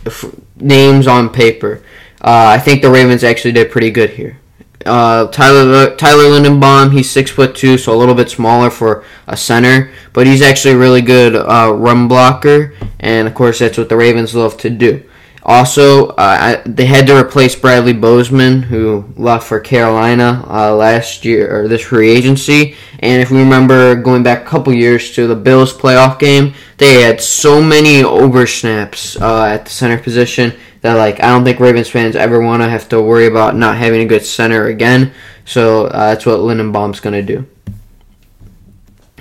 names 0.56 1.06
on 1.06 1.30
paper, 1.30 1.82
uh, 2.20 2.46
I 2.54 2.58
think 2.58 2.82
the 2.82 2.90
Ravens 2.90 3.22
actually 3.22 3.52
did 3.52 3.70
pretty 3.70 3.90
good 3.90 4.10
here. 4.10 4.38
Uh, 4.86 5.26
Tyler 5.28 5.94
Tyler 5.96 6.24
Linderbaum, 6.24 6.92
he's 6.92 7.10
six 7.10 7.30
foot 7.30 7.54
two, 7.54 7.76
so 7.76 7.92
a 7.92 7.98
little 7.98 8.14
bit 8.14 8.30
smaller 8.30 8.70
for 8.70 9.04
a 9.26 9.36
center, 9.36 9.90
but 10.12 10.26
he's 10.26 10.40
actually 10.40 10.74
a 10.74 10.78
really 10.78 11.02
good 11.02 11.34
uh, 11.34 11.72
run 11.74 12.08
blocker, 12.08 12.74
and 13.00 13.26
of 13.26 13.34
course 13.34 13.58
that's 13.58 13.76
what 13.76 13.88
the 13.88 13.96
Ravens 13.96 14.34
love 14.34 14.56
to 14.58 14.70
do. 14.70 15.02
Also, 15.48 16.08
uh, 16.08 16.60
they 16.66 16.84
had 16.84 17.06
to 17.06 17.16
replace 17.16 17.56
Bradley 17.56 17.94
Bozeman, 17.94 18.60
who 18.60 19.04
left 19.16 19.46
for 19.46 19.58
Carolina 19.60 20.44
uh, 20.46 20.74
last 20.74 21.24
year 21.24 21.48
or 21.50 21.68
this 21.68 21.80
free 21.80 22.10
agency. 22.10 22.76
And 22.98 23.22
if 23.22 23.30
we 23.30 23.38
remember 23.38 23.94
going 23.94 24.22
back 24.22 24.42
a 24.42 24.44
couple 24.46 24.74
years 24.74 25.14
to 25.14 25.26
the 25.26 25.34
Bills 25.34 25.72
playoff 25.72 26.18
game, 26.18 26.52
they 26.76 27.00
had 27.00 27.22
so 27.22 27.62
many 27.62 28.02
oversnaps 28.02 29.18
uh, 29.22 29.46
at 29.46 29.64
the 29.64 29.70
center 29.70 29.96
position 29.96 30.52
that 30.80 30.94
like 30.94 31.20
I 31.20 31.28
don't 31.28 31.44
think 31.44 31.60
Ravens 31.60 31.88
fans 31.88 32.16
ever 32.16 32.40
want 32.40 32.62
to 32.62 32.68
have 32.68 32.88
to 32.90 33.02
worry 33.02 33.26
about 33.26 33.56
not 33.56 33.76
having 33.76 34.00
a 34.00 34.06
good 34.06 34.24
center 34.24 34.66
again. 34.66 35.12
So 35.44 35.86
uh, 35.86 36.10
that's 36.10 36.26
what 36.26 36.40
Linderbaum's 36.40 37.00
going 37.00 37.14
to 37.14 37.22
do. 37.22 37.46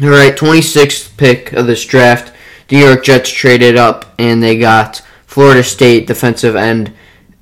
All 0.02 0.10
right, 0.10 0.36
26th 0.36 1.18
pick 1.18 1.54
of 1.54 1.66
this 1.66 1.84
draft. 1.86 2.34
The 2.68 2.78
New 2.78 2.86
York 2.86 3.04
Jets 3.04 3.32
traded 3.32 3.78
up 3.78 4.14
and 4.20 4.44
they 4.44 4.58
got 4.58 5.02
Florida 5.26 5.64
State 5.64 6.06
defensive 6.06 6.56
end 6.56 6.94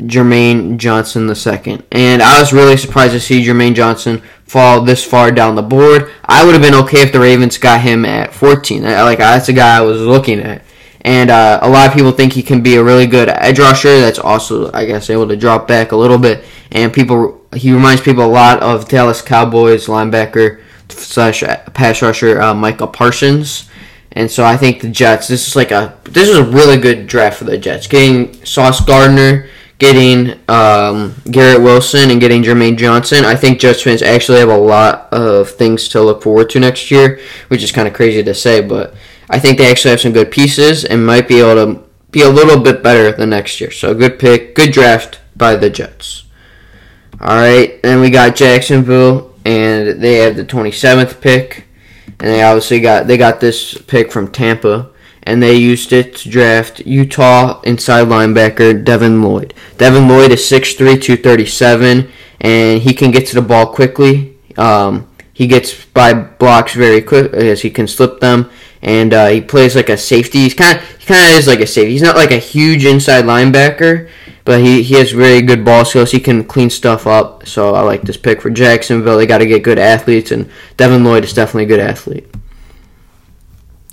Jermaine 0.02 0.78
Johnson 0.78 1.28
II. 1.28 1.82
And 1.92 2.22
I 2.22 2.40
was 2.40 2.54
really 2.54 2.78
surprised 2.78 3.14
to 3.14 3.20
see 3.20 3.46
Jermaine 3.46 3.76
Johnson 3.76 4.22
fall 4.46 4.82
this 4.82 5.04
far 5.04 5.32
down 5.32 5.56
the 5.56 5.62
board. 5.62 6.12
I 6.26 6.46
would 6.46 6.54
have 6.54 6.62
been 6.62 6.76
okay 6.84 7.02
if 7.02 7.12
the 7.12 7.20
Ravens 7.20 7.58
got 7.58 7.82
him 7.82 8.06
at 8.06 8.34
14. 8.34 8.84
Like 8.84 9.20
that's 9.20 9.50
a 9.50 9.54
guy 9.54 9.78
I 9.78 9.82
was 9.82 10.02
looking 10.02 10.40
at 10.40 10.64
and 11.06 11.30
uh, 11.30 11.60
a 11.62 11.70
lot 11.70 11.88
of 11.88 11.94
people 11.94 12.12
think 12.12 12.34
he 12.34 12.42
can 12.42 12.64
be 12.64 12.78
a 12.78 12.84
really 12.84 13.06
good 13.06 13.30
edge 13.30 13.60
rusher. 13.60 14.00
That's 14.00 14.18
also, 14.18 14.72
I 14.74 14.86
guess, 14.86 15.12
able 15.12 15.28
to 15.28 15.38
drop 15.38 15.68
back 15.68 15.92
a 15.92 15.96
little 15.96 16.18
bit. 16.18 16.44
And 16.72 16.92
people, 16.92 17.46
he 17.54 17.72
reminds 17.72 18.02
people 18.02 18.26
a 18.26 18.28
lot 18.28 18.64
of 18.64 18.88
Dallas 18.88 19.22
Cowboys 19.22 19.86
linebacker 19.86 20.62
slash 20.90 21.44
pass 21.76 22.02
rusher 22.02 22.42
uh, 22.42 22.56
Micah 22.56 22.88
Parsons. 22.88 23.70
And 24.14 24.32
so 24.32 24.44
I 24.44 24.58
think 24.58 24.82
the 24.82 24.90
Jets. 24.90 25.28
This 25.28 25.48
is 25.48 25.56
like 25.56 25.70
a 25.70 25.96
this 26.06 26.28
is 26.28 26.38
a 26.38 26.44
really 26.44 26.78
good 26.78 27.06
draft 27.06 27.38
for 27.38 27.44
the 27.44 27.58
Jets. 27.60 27.86
Getting 27.86 28.44
Sauce 28.44 28.84
Gardner, 28.84 29.48
getting 29.78 30.40
um, 30.50 31.14
Garrett 31.30 31.62
Wilson, 31.62 32.10
and 32.10 32.20
getting 32.20 32.42
Jermaine 32.42 32.78
Johnson. 32.78 33.26
I 33.26 33.36
think 33.36 33.60
Jets 33.60 33.84
fans 33.84 34.02
actually 34.02 34.40
have 34.40 34.50
a 34.50 34.58
lot 34.58 35.14
of 35.14 35.52
things 35.52 35.88
to 35.90 36.02
look 36.02 36.24
forward 36.24 36.50
to 36.52 36.60
next 36.60 36.90
year, 36.90 37.20
which 37.50 37.62
is 37.62 37.72
kind 37.72 37.88
of 37.88 37.94
crazy 37.94 38.24
to 38.24 38.34
say, 38.34 38.62
but 38.62 38.96
I 39.30 39.40
think 39.40 39.58
they 39.58 39.70
actually 39.70 39.92
have 39.92 40.02
some 40.02 40.14
good 40.14 40.32
pieces 40.32 40.86
and 40.86 41.06
might 41.06 41.28
be 41.28 41.40
able 41.40 41.56
to 41.56 41.84
be 42.12 42.22
a 42.22 42.30
little 42.30 42.60
bit 42.62 42.84
better 42.84 43.12
the 43.12 43.26
next 43.26 43.60
year. 43.60 43.72
So 43.72 43.94
good 43.94 44.20
pick, 44.20 44.56
good 44.56 44.72
draft 44.72 45.20
by 45.36 45.56
the 45.56 45.70
Jets. 45.70 46.24
All 47.20 47.36
right, 47.36 47.82
then 47.82 48.02
we 48.02 48.10
got 48.10 48.36
Jacksonville, 48.36 49.34
and 49.46 50.02
they 50.02 50.16
have 50.16 50.36
the 50.36 50.44
27th 50.44 51.22
pick, 51.22 51.66
and 52.20 52.30
they 52.30 52.44
obviously 52.44 52.80
got 52.80 53.08
they 53.08 53.18
got 53.18 53.40
this 53.40 53.78
pick 53.78 54.12
from 54.12 54.32
Tampa, 54.32 54.92
and 55.24 55.42
they 55.42 55.56
used 55.56 55.94
it 55.94 56.16
to 56.18 56.30
draft 56.30 56.80
Utah 56.82 57.62
inside 57.62 58.08
linebacker 58.08 58.84
Devin 58.84 59.24
Lloyd. 59.24 59.54
Devin 59.78 60.08
Lloyd 60.08 60.32
is 60.32 60.42
6'3", 60.42 61.02
237, 61.02 62.10
and 62.42 62.82
he 62.82 62.94
can 62.94 63.12
get 63.12 63.28
to 63.28 63.36
the 63.36 63.42
ball 63.42 63.68
quickly. 63.68 64.38
Um, 64.58 65.10
he 65.34 65.48
gets 65.48 65.86
by 65.86 66.14
blocks 66.14 66.74
very 66.74 67.02
quick 67.02 67.34
as 67.34 67.62
he 67.62 67.70
can 67.70 67.88
slip 67.88 68.20
them, 68.20 68.50
and 68.86 69.16
uh, 69.16 69.28
he 69.28 69.42
plays 69.42 69.76
like 69.76 69.90
a 69.90 69.98
safety. 69.98 70.42
He's 70.42 70.54
kind 70.54 70.78
of 70.78 70.88
he 71.00 71.08
kind 71.08 71.34
of 71.34 71.40
is 71.40 71.48
like 71.48 71.60
a 71.60 71.68
safety. 71.68 71.92
He's 71.92 72.04
not 72.04 72.16
like 72.16 72.32
a 72.32 72.38
huge 72.38 72.86
inside 72.86 73.26
linebacker, 73.26 74.08
but 74.46 74.62
he, 74.62 74.84
he 74.84 74.94
has 74.94 75.12
very 75.12 75.42
good 75.42 75.66
ball 75.66 75.86
skills. 75.86 76.12
He 76.12 76.20
can 76.20 76.44
clean 76.44 76.70
stuff 76.70 77.08
up. 77.08 77.48
So 77.48 77.74
I 77.74 77.82
like 77.82 78.04
this 78.04 78.16
pick 78.16 78.42
for 78.42 78.52
Jacksonville. 78.52 79.18
They 79.18 79.26
got 79.26 79.40
to 79.40 79.48
get 79.48 79.64
good 79.64 79.80
athletes, 79.80 80.32
and 80.32 80.50
Devin 80.78 81.04
Lloyd 81.04 81.24
is 81.24 81.34
definitely 81.34 81.64
a 81.64 81.68
good 81.68 81.80
athlete. 81.80 82.28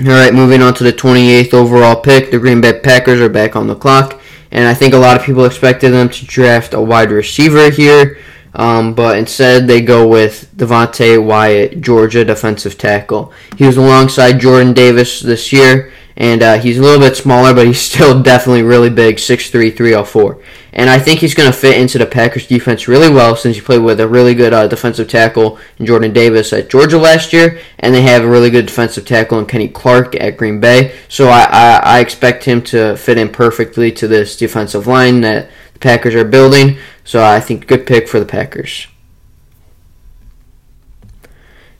All 0.03 0.09
right, 0.09 0.35
moving 0.35 0.61
on 0.61 0.75
to 0.75 0.85
the 0.85 0.93
28th 0.93 1.55
overall 1.55 1.97
pick. 1.97 2.31
The 2.31 2.39
Green 2.39 2.61
Bay 2.61 2.79
Packers 2.79 3.21
are 3.21 3.31
back 3.31 3.57
on 3.57 3.69
the 3.69 3.75
clock, 3.75 4.21
and 4.51 4.69
I 4.69 4.75
think 4.75 4.93
a 4.93 4.99
lot 4.99 5.17
of 5.17 5.25
people 5.25 5.47
expected 5.47 5.91
them 5.93 6.11
to 6.11 6.27
draft 6.27 6.75
a 6.75 6.81
wide 6.83 7.11
receiver 7.11 7.71
here. 7.71 8.19
Um, 8.55 8.95
but 8.95 9.19
instead, 9.19 9.67
they 9.67 9.81
go 9.81 10.07
with 10.07 10.53
Devonte 10.57 11.25
Wyatt, 11.25 11.81
Georgia 11.81 12.25
defensive 12.25 12.77
tackle. 12.77 13.33
He 13.57 13.67
was 13.67 13.77
alongside 13.77 14.41
Jordan 14.41 14.75
Davis 14.75 15.21
this 15.21 15.53
year, 15.53 15.93
and 16.17 16.43
uh, 16.43 16.59
he's 16.59 16.79
a 16.79 16.83
little 16.83 17.01
bit 17.01 17.17
smaller, 17.17 17.55
but 17.55 17.67
he's 17.67 17.81
still 17.93 18.23
definitely 18.23 18.63
really 18.63 18.91
big 18.91 19.17
6'3, 19.17 19.75
304. 19.75 20.39
And 20.75 20.89
I 20.89 20.99
think 20.99 21.21
he's 21.21 21.35
going 21.35 21.51
to 21.51 21.57
fit 21.57 21.79
into 21.79 21.99
the 21.99 22.07
Packers 22.07 22.47
defense 22.47 22.89
really 22.89 23.11
well 23.11 23.37
since 23.37 23.57
he 23.57 23.63
played 23.63 23.83
with 23.83 24.01
a 24.01 24.09
really 24.09 24.35
good 24.35 24.53
uh, 24.53 24.67
defensive 24.69 25.09
tackle 25.09 25.59
in 25.79 25.87
Jordan 25.87 26.13
Davis 26.13 26.53
at 26.53 26.71
Georgia 26.71 26.99
last 26.99 27.33
year, 27.33 27.59
and 27.79 27.95
they 27.95 28.03
have 28.03 28.25
a 28.25 28.29
really 28.29 28.51
good 28.51 28.67
defensive 28.67 29.05
tackle 29.05 29.39
in 29.39 29.47
Kenny 29.47 29.69
Clark 29.69 30.15
at 30.17 30.37
Green 30.37 30.61
Bay. 30.61 30.95
So 31.09 31.29
I, 31.29 31.43
I, 31.45 31.81
I 31.85 32.01
expect 32.01 32.45
him 32.45 32.63
to 32.65 32.97
fit 32.97 33.19
in 33.19 33.31
perfectly 33.31 33.93
to 33.93 34.09
this 34.09 34.37
defensive 34.37 34.87
line 34.87 35.21
that 35.23 35.51
the 35.75 35.79
Packers 35.79 36.15
are 36.15 36.25
building. 36.25 36.79
So 37.05 37.25
I 37.25 37.41
think 37.41 37.67
good 37.67 37.87
pick 37.87 38.09
for 38.09 38.21
the 38.21 38.27
Packers. 38.27 38.87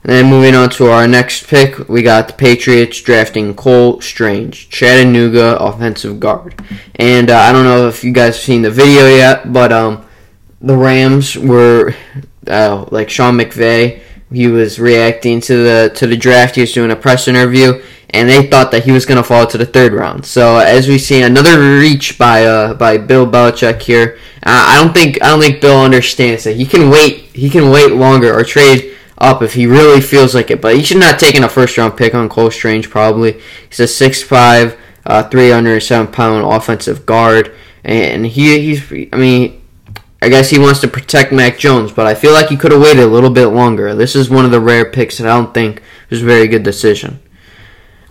And 0.03 0.11
then 0.11 0.29
moving 0.29 0.53
on 0.53 0.69
to 0.71 0.87
our 0.87 1.07
next 1.07 1.47
pick, 1.47 1.87
we 1.87 2.01
got 2.01 2.27
the 2.27 2.33
Patriots 2.33 2.99
drafting 3.01 3.55
Cole 3.55 4.01
Strange, 4.01 4.69
Chattanooga 4.69 5.57
offensive 5.57 6.19
guard. 6.19 6.61
And 6.95 7.31
uh, 7.31 7.37
I 7.37 7.53
don't 7.53 7.63
know 7.63 7.87
if 7.87 8.03
you 8.03 8.11
guys 8.11 8.35
have 8.35 8.43
seen 8.43 8.63
the 8.63 8.69
video 8.69 9.07
yet, 9.07 9.53
but 9.53 9.71
um, 9.71 10.05
the 10.59 10.75
Rams 10.75 11.37
were 11.37 11.95
uh, 12.47 12.85
like 12.91 13.09
Sean 13.09 13.37
McVay. 13.37 14.01
He 14.33 14.47
was 14.47 14.79
reacting 14.79 15.41
to 15.41 15.55
the 15.63 15.91
to 15.95 16.07
the 16.07 16.17
draft. 16.17 16.55
He 16.55 16.61
was 16.61 16.73
doing 16.73 16.89
a 16.89 16.95
press 16.95 17.27
interview, 17.27 17.83
and 18.09 18.27
they 18.27 18.47
thought 18.47 18.71
that 18.71 18.83
he 18.83 18.91
was 18.91 19.05
going 19.05 19.17
to 19.17 19.23
fall 19.23 19.45
to 19.45 19.57
the 19.59 19.65
third 19.65 19.93
round. 19.93 20.25
So 20.25 20.57
as 20.57 20.87
we 20.87 20.97
see 20.97 21.21
another 21.21 21.59
reach 21.79 22.17
by 22.17 22.45
uh, 22.45 22.73
by 22.73 22.97
Bill 22.97 23.27
Belichick 23.27 23.83
here, 23.83 24.17
uh, 24.37 24.65
I 24.69 24.81
don't 24.81 24.93
think 24.93 25.21
I 25.21 25.27
don't 25.27 25.39
think 25.39 25.61
Bill 25.61 25.79
understands 25.79 26.45
that 26.45 26.55
he 26.55 26.65
can 26.65 26.89
wait 26.89 27.25
he 27.35 27.47
can 27.47 27.69
wait 27.69 27.91
longer 27.93 28.33
or 28.33 28.43
trade 28.43 28.95
up 29.19 29.43
if 29.43 29.53
he 29.53 29.67
really 29.67 30.01
feels 30.01 30.33
like 30.33 30.49
it. 30.49 30.61
But 30.61 30.75
he 30.75 30.83
should 30.83 30.99
not 30.99 31.19
take 31.19 31.35
a 31.35 31.47
first 31.47 31.77
round 31.77 31.95
pick 31.95 32.15
on 32.15 32.27
Cole 32.27 32.49
Strange 32.49 32.89
probably. 32.89 33.39
He's 33.69 33.79
a 33.79 33.83
6'5", 33.83 34.77
uh, 35.05 35.29
307 35.29 36.11
pound 36.11 36.43
offensive 36.43 37.05
guard, 37.05 37.53
and 37.83 38.25
he 38.25 38.59
he's 38.59 38.91
I 39.13 39.17
mean. 39.17 39.59
I 40.23 40.29
guess 40.29 40.49
he 40.49 40.57
wants 40.57 40.79
to 40.79 40.87
protect 40.87 41.33
Mac 41.33 41.57
Jones, 41.57 41.91
but 41.91 42.07
I 42.07 42.15
feel 42.15 42.31
like 42.31 42.47
he 42.47 42.55
could 42.55 42.71
have 42.71 42.79
waited 42.79 43.03
a 43.03 43.07
little 43.07 43.29
bit 43.29 43.47
longer. 43.47 43.93
This 43.93 44.15
is 44.15 44.29
one 44.29 44.45
of 44.45 44.51
the 44.51 44.61
rare 44.61 44.89
picks 44.89 45.17
that 45.17 45.27
I 45.27 45.35
don't 45.35 45.53
think 45.53 45.81
was 46.09 46.21
a 46.21 46.25
very 46.25 46.47
good 46.47 46.63
decision. 46.63 47.19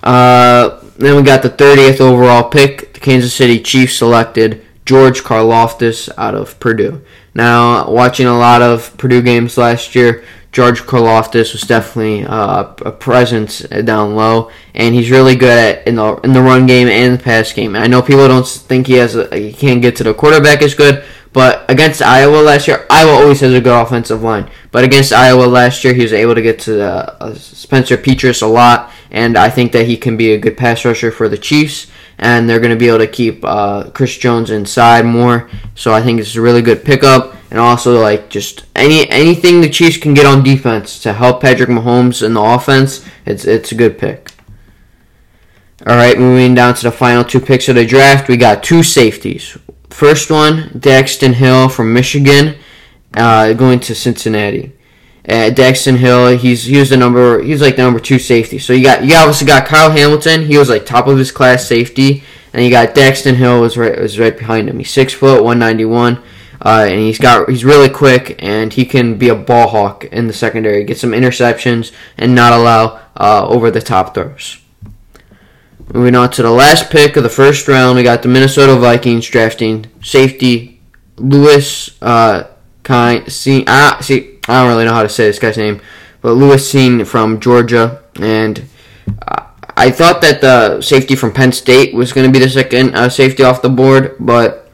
Uh, 0.03 0.85
then 0.98 1.16
we 1.16 1.22
got 1.22 1.42
the 1.42 1.48
30th 1.48 2.03
overall 2.03 2.51
pick. 2.51 2.92
The 2.92 3.01
Kansas 3.01 3.35
City 3.35 3.59
Chiefs 3.59 3.96
selected 3.96 4.62
George 4.85 5.22
Karlaftis 5.22 6.11
out 6.18 6.35
of 6.35 6.61
Purdue. 6.61 7.03
Now, 7.35 7.90
watching 7.90 8.27
a 8.27 8.37
lot 8.37 8.61
of 8.61 8.94
Purdue 8.98 9.22
games 9.22 9.57
last 9.57 9.94
year, 9.94 10.22
George 10.53 10.83
Karlaftis 10.83 11.55
was 11.55 11.62
definitely 11.62 12.27
uh, 12.27 12.75
a 12.85 12.92
presence 12.92 13.61
down 13.61 14.16
low, 14.16 14.51
and 14.75 14.94
he's 14.94 15.11
really 15.11 15.35
good 15.35 15.48
at 15.48 15.87
in 15.87 15.94
the 15.94 16.16
in 16.16 16.35
the 16.35 16.42
run 16.42 16.66
game 16.66 16.88
and 16.88 17.18
the 17.18 17.22
pass 17.22 17.55
game. 17.55 17.75
I 17.75 17.87
know 17.87 18.03
people 18.03 18.29
don't 18.29 18.46
think 18.46 18.87
he 18.87 18.94
has 18.94 19.16
a, 19.16 19.35
he 19.35 19.55
can't 19.55 19.81
get 19.81 19.96
to 19.96 20.05
the 20.05 20.12
quarterback 20.12 20.61
as 20.61 20.75
good, 20.75 21.03
but 21.32 21.64
against 21.70 22.02
Iowa 22.02 22.42
last 22.42 22.68
year, 22.68 22.86
Iowa 22.90 23.12
always 23.12 23.40
has 23.40 23.54
a 23.54 23.60
good 23.60 23.72
offensive 23.72 24.22
line. 24.22 24.50
But 24.70 24.84
against 24.84 25.12
Iowa 25.12 25.44
last 25.44 25.82
year, 25.82 25.94
he 25.94 26.02
was 26.02 26.12
able 26.12 26.34
to 26.34 26.42
get 26.42 26.58
to 26.60 26.82
uh, 26.82 27.34
Spencer 27.34 27.96
Petras 27.96 28.42
a 28.42 28.46
lot, 28.46 28.90
and 29.10 29.38
I 29.38 29.48
think 29.48 29.72
that 29.72 29.86
he 29.86 29.96
can 29.96 30.16
be 30.16 30.32
a 30.32 30.38
good 30.38 30.56
pass 30.56 30.84
rusher 30.84 31.10
for 31.10 31.28
the 31.28 31.38
Chiefs. 31.38 31.86
And 32.18 32.48
they're 32.48 32.60
going 32.60 32.70
to 32.70 32.76
be 32.76 32.88
able 32.88 32.98
to 32.98 33.08
keep 33.08 33.44
uh, 33.44 33.90
Chris 33.90 34.16
Jones 34.16 34.50
inside 34.50 35.04
more, 35.04 35.50
so 35.74 35.92
I 35.92 36.02
think 36.02 36.20
it's 36.20 36.36
a 36.36 36.40
really 36.40 36.62
good 36.62 36.84
pickup. 36.84 37.34
And 37.50 37.58
also, 37.58 38.00
like 38.00 38.28
just 38.28 38.64
any 38.76 39.08
anything 39.10 39.60
the 39.60 39.68
Chiefs 39.68 39.96
can 39.96 40.14
get 40.14 40.26
on 40.26 40.44
defense 40.44 41.02
to 41.02 41.14
help 41.14 41.40
Patrick 41.40 41.68
Mahomes 41.68 42.24
in 42.24 42.34
the 42.34 42.40
offense, 42.40 43.04
it's 43.26 43.44
it's 43.44 43.72
a 43.72 43.74
good 43.74 43.98
pick. 43.98 44.32
All 45.84 45.96
right, 45.96 46.16
moving 46.16 46.54
down 46.54 46.74
to 46.74 46.82
the 46.84 46.92
final 46.92 47.24
two 47.24 47.40
picks 47.40 47.68
of 47.68 47.74
the 47.74 47.84
draft, 47.84 48.28
we 48.28 48.36
got 48.36 48.62
two 48.62 48.84
safeties. 48.84 49.58
First 49.92 50.31
one, 50.31 50.70
Daxton 50.70 51.35
Hill 51.35 51.68
from 51.68 51.92
Michigan, 51.92 52.57
uh, 53.14 53.52
going 53.52 53.78
to 53.81 53.94
Cincinnati. 53.94 54.72
Uh, 55.28 55.50
Daxton 55.52 55.96
Hill, 55.96 56.37
he's 56.37 56.64
he 56.64 56.78
was 56.78 56.90
the 56.90 56.96
number 56.96 57.40
he's 57.42 57.61
like 57.61 57.76
the 57.76 57.83
number 57.83 58.00
two 58.00 58.18
safety. 58.18 58.59
So 58.59 58.72
you 58.72 58.83
got 58.83 59.05
you 59.05 59.14
obviously 59.14 59.46
got 59.46 59.66
Kyle 59.66 59.90
Hamilton. 59.90 60.46
He 60.46 60.59
was 60.59 60.68
like 60.68 60.87
top 60.87 61.07
of 61.07 61.18
his 61.18 61.31
class 61.31 61.68
safety 61.68 62.24
and 62.52 62.64
you 62.64 62.70
got 62.70 62.94
Daxton 62.94 63.35
Hill 63.35 63.61
was 63.61 63.76
right 63.76 64.00
was 64.00 64.18
right 64.18 64.37
behind 64.37 64.68
him. 64.68 64.78
He's 64.78 64.90
six 64.90 65.12
foot, 65.12 65.44
one 65.44 65.59
ninety 65.59 65.85
one. 65.85 66.22
Uh, 66.64 66.87
and 66.88 67.00
he's 67.00 67.18
got 67.18 67.48
he's 67.48 67.64
really 67.64 67.90
quick 67.90 68.42
and 68.42 68.72
he 68.72 68.85
can 68.85 69.18
be 69.18 69.28
a 69.28 69.35
ball 69.35 69.68
hawk 69.68 70.05
in 70.07 70.26
the 70.26 70.33
secondary, 70.33 70.85
get 70.85 70.98
some 70.98 71.11
interceptions 71.11 71.92
and 72.16 72.35
not 72.35 72.52
allow 72.52 73.00
uh, 73.16 73.46
over 73.46 73.70
the 73.70 73.83
top 73.83 74.14
throws. 74.14 74.62
Moving 75.92 76.14
on 76.14 76.31
to 76.31 76.42
the 76.42 76.50
last 76.50 76.90
pick 76.90 77.16
of 77.16 77.22
the 77.22 77.28
first 77.28 77.68
round, 77.68 77.96
we 77.96 78.02
got 78.02 78.22
the 78.22 78.28
Minnesota 78.28 78.76
Vikings 78.76 79.28
drafting 79.28 79.85
safety 80.00 80.81
Lewis 81.18 82.00
uh, 82.00 82.44
Kind. 82.83 83.31
See, 83.31 83.62
ah, 83.66 83.98
see, 84.00 84.38
I 84.48 84.62
don't 84.62 84.70
really 84.70 84.87
know 84.87 84.94
how 84.94 85.02
to 85.02 85.09
say 85.11 85.26
this 85.26 85.38
guy's 85.38 85.59
name, 85.59 85.83
but 86.22 86.33
Lewis 86.33 86.72
Cine 86.72 87.07
from 87.07 87.40
Georgia, 87.40 88.02
and 88.16 88.64
uh, 89.28 89.48
I 89.76 89.90
thought 89.90 90.22
that 90.22 90.40
the 90.40 90.81
safety 90.81 91.14
from 91.14 91.35
Penn 91.35 91.52
State 91.52 91.92
was 91.92 92.14
going 92.14 92.26
to 92.26 92.33
be 92.33 92.42
the 92.42 92.50
second 92.50 92.94
uh, 92.94 93.11
safety 93.11 93.42
off 93.42 93.61
the 93.61 93.68
board, 93.68 94.16
but 94.18 94.70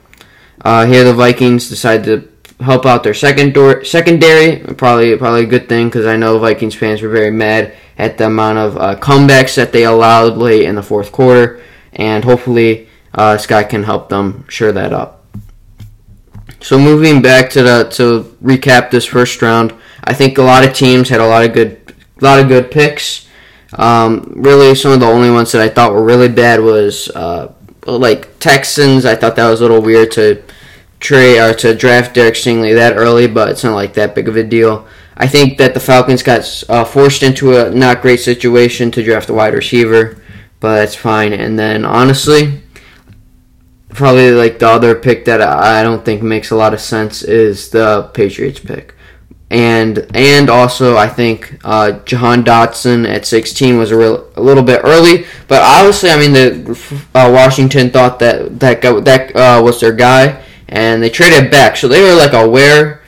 uh, 0.65 0.87
here 0.87 1.03
the 1.03 1.15
Vikings 1.15 1.69
decided 1.69 2.05
to 2.05 2.28
help 2.61 2.87
out 2.87 3.03
their 3.03 3.15
second 3.15 3.55
door, 3.55 3.85
secondary. 3.85 4.59
Probably 4.75 5.17
probably 5.17 5.45
a 5.45 5.47
good 5.47 5.69
thing 5.69 5.89
because 5.89 6.07
I 6.07 6.17
know 6.17 6.39
Vikings 6.39 6.75
fans 6.75 7.03
were 7.03 7.09
very 7.09 7.31
mad 7.31 7.75
at 7.97 8.19
the 8.19 8.27
amount 8.27 8.59
of 8.59 8.77
uh, 8.77 8.97
comebacks 8.97 9.57
that 9.57 9.73
they 9.73 9.85
allowed 9.85 10.37
late 10.37 10.65
in 10.65 10.75
the 10.75 10.83
fourth 10.83 11.13
quarter, 11.13 11.61
and 11.93 12.25
hopefully 12.25 12.89
uh, 13.15 13.39
guy 13.47 13.65
can 13.65 13.85
help 13.85 14.09
them 14.09 14.45
shore 14.49 14.73
that 14.73 14.93
up. 14.93 15.25
So 16.61 16.79
moving 16.79 17.23
back 17.23 17.51
to 17.51 17.63
the 17.63 17.85
to 17.93 18.37
recap 18.43 18.91
this 18.91 19.05
first 19.05 19.41
round, 19.43 19.73
I 20.05 20.13
think 20.13 20.39
a 20.39 20.43
lot 20.43 20.65
of 20.65 20.75
teams 20.75 21.09
had 21.09 21.21
a 21.21 21.27
lot 21.27 21.45
of 21.45 21.53
good 21.53 21.95
a 22.21 22.25
lot 22.25 22.41
of 22.41 22.49
good 22.49 22.71
picks. 22.71 23.29
Um, 23.75 24.33
really, 24.35 24.75
some 24.75 24.93
of 24.93 25.01
the 25.01 25.07
only 25.07 25.31
ones 25.31 25.53
that 25.53 25.63
I 25.63 25.69
thought 25.69 25.93
were 25.93 26.03
really 26.03 26.29
bad 26.29 26.61
was 26.61 27.09
uh, 27.11 27.53
like 27.87 28.39
Texans. 28.41 29.05
I 29.05 29.15
thought 29.15 29.37
that 29.37 29.49
was 29.49 29.61
a 29.61 29.65
little 29.65 29.83
weird 29.83 30.11
to 30.13 30.43
trade 31.01 31.41
or 31.41 31.55
to 31.55 31.75
draft 31.75 32.15
Derek 32.15 32.35
Stingley 32.35 32.75
that 32.75 32.97
early, 32.97 33.27
but 33.27 33.49
it's 33.49 33.65
not 33.65 33.75
like 33.75 33.95
that 33.95 34.15
big 34.15 34.29
of 34.29 34.37
a 34.37 34.45
deal. 34.45 34.87
I 35.17 35.27
think 35.27 35.59
that 35.59 35.75
the 35.75 35.81
Falcons 35.81 36.23
got 36.23 36.65
uh, 36.69 36.85
forced 36.85 37.23
into 37.23 37.57
a 37.57 37.71
not 37.71 38.03
great 38.03 38.21
situation 38.21 38.91
to 38.93 39.03
draft 39.03 39.29
a 39.29 39.35
wide 39.35 39.55
receiver, 39.55 40.23
but 40.61 40.77
that's 40.77 40.95
fine. 40.95 41.33
And 41.33 41.59
then 41.59 41.85
honestly, 41.85 42.63
probably 43.89 44.31
like 44.31 44.61
the 44.61 44.69
other 44.69 44.95
pick 44.95 45.25
that 45.25 45.41
I 45.43 45.83
don't 45.83 46.05
think 46.05 46.23
makes 46.23 46.51
a 46.51 46.57
lot 46.57 46.73
of 46.73 46.81
sense 46.81 47.23
is 47.23 47.71
the 47.71 48.11
Patriots 48.15 48.61
pick. 48.61 48.95
And 49.51 50.07
and 50.15 50.51
also 50.51 50.97
I 50.97 51.09
think 51.09 51.59
uh, 51.65 51.93
Jahan 52.01 52.45
Dotson 52.45 53.09
at 53.09 53.27
16 53.27 53.79
was 53.79 53.91
a, 53.91 53.97
real, 53.97 54.31
a 54.37 54.43
little 54.43 54.63
bit 54.63 54.83
early, 54.85 55.25
but 55.49 55.63
obviously 55.63 56.11
I 56.11 56.19
mean 56.19 56.33
the 56.33 57.07
uh, 57.15 57.31
Washington 57.33 57.91
thought 57.91 58.19
that 58.19 58.61
that 58.61 58.83
guy, 58.83 59.01
that 59.01 59.35
uh, 59.35 59.63
was 59.65 59.81
their 59.81 59.93
guy, 59.93 60.45
and 60.69 61.03
they 61.03 61.11
traded 61.11 61.51
back, 61.51 61.77
so 61.77 61.89
they 61.89 62.03
were 62.03 62.15
like 62.15 62.33
aware 62.33 63.03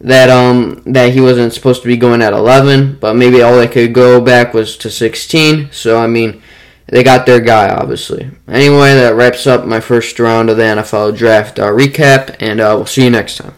that 0.00 0.30
um 0.30 0.82
that 0.86 1.12
he 1.12 1.20
wasn't 1.20 1.52
supposed 1.52 1.82
to 1.82 1.88
be 1.88 1.96
going 1.96 2.22
at 2.22 2.32
11, 2.32 2.98
but 3.00 3.14
maybe 3.14 3.42
all 3.42 3.56
they 3.56 3.68
could 3.68 3.92
go 3.92 4.20
back 4.20 4.54
was 4.54 4.76
to 4.76 4.90
16. 4.90 5.70
So 5.72 5.98
I 5.98 6.06
mean 6.06 6.42
they 6.86 7.02
got 7.02 7.26
their 7.26 7.40
guy, 7.40 7.68
obviously. 7.68 8.30
Anyway, 8.48 8.94
that 8.94 9.14
wraps 9.14 9.46
up 9.46 9.66
my 9.66 9.80
first 9.80 10.18
round 10.18 10.48
of 10.48 10.56
the 10.56 10.62
NFL 10.62 11.16
draft 11.16 11.58
uh, 11.58 11.66
recap, 11.66 12.36
and 12.40 12.60
uh, 12.60 12.72
we'll 12.76 12.86
see 12.86 13.04
you 13.04 13.10
next 13.10 13.36
time. 13.36 13.54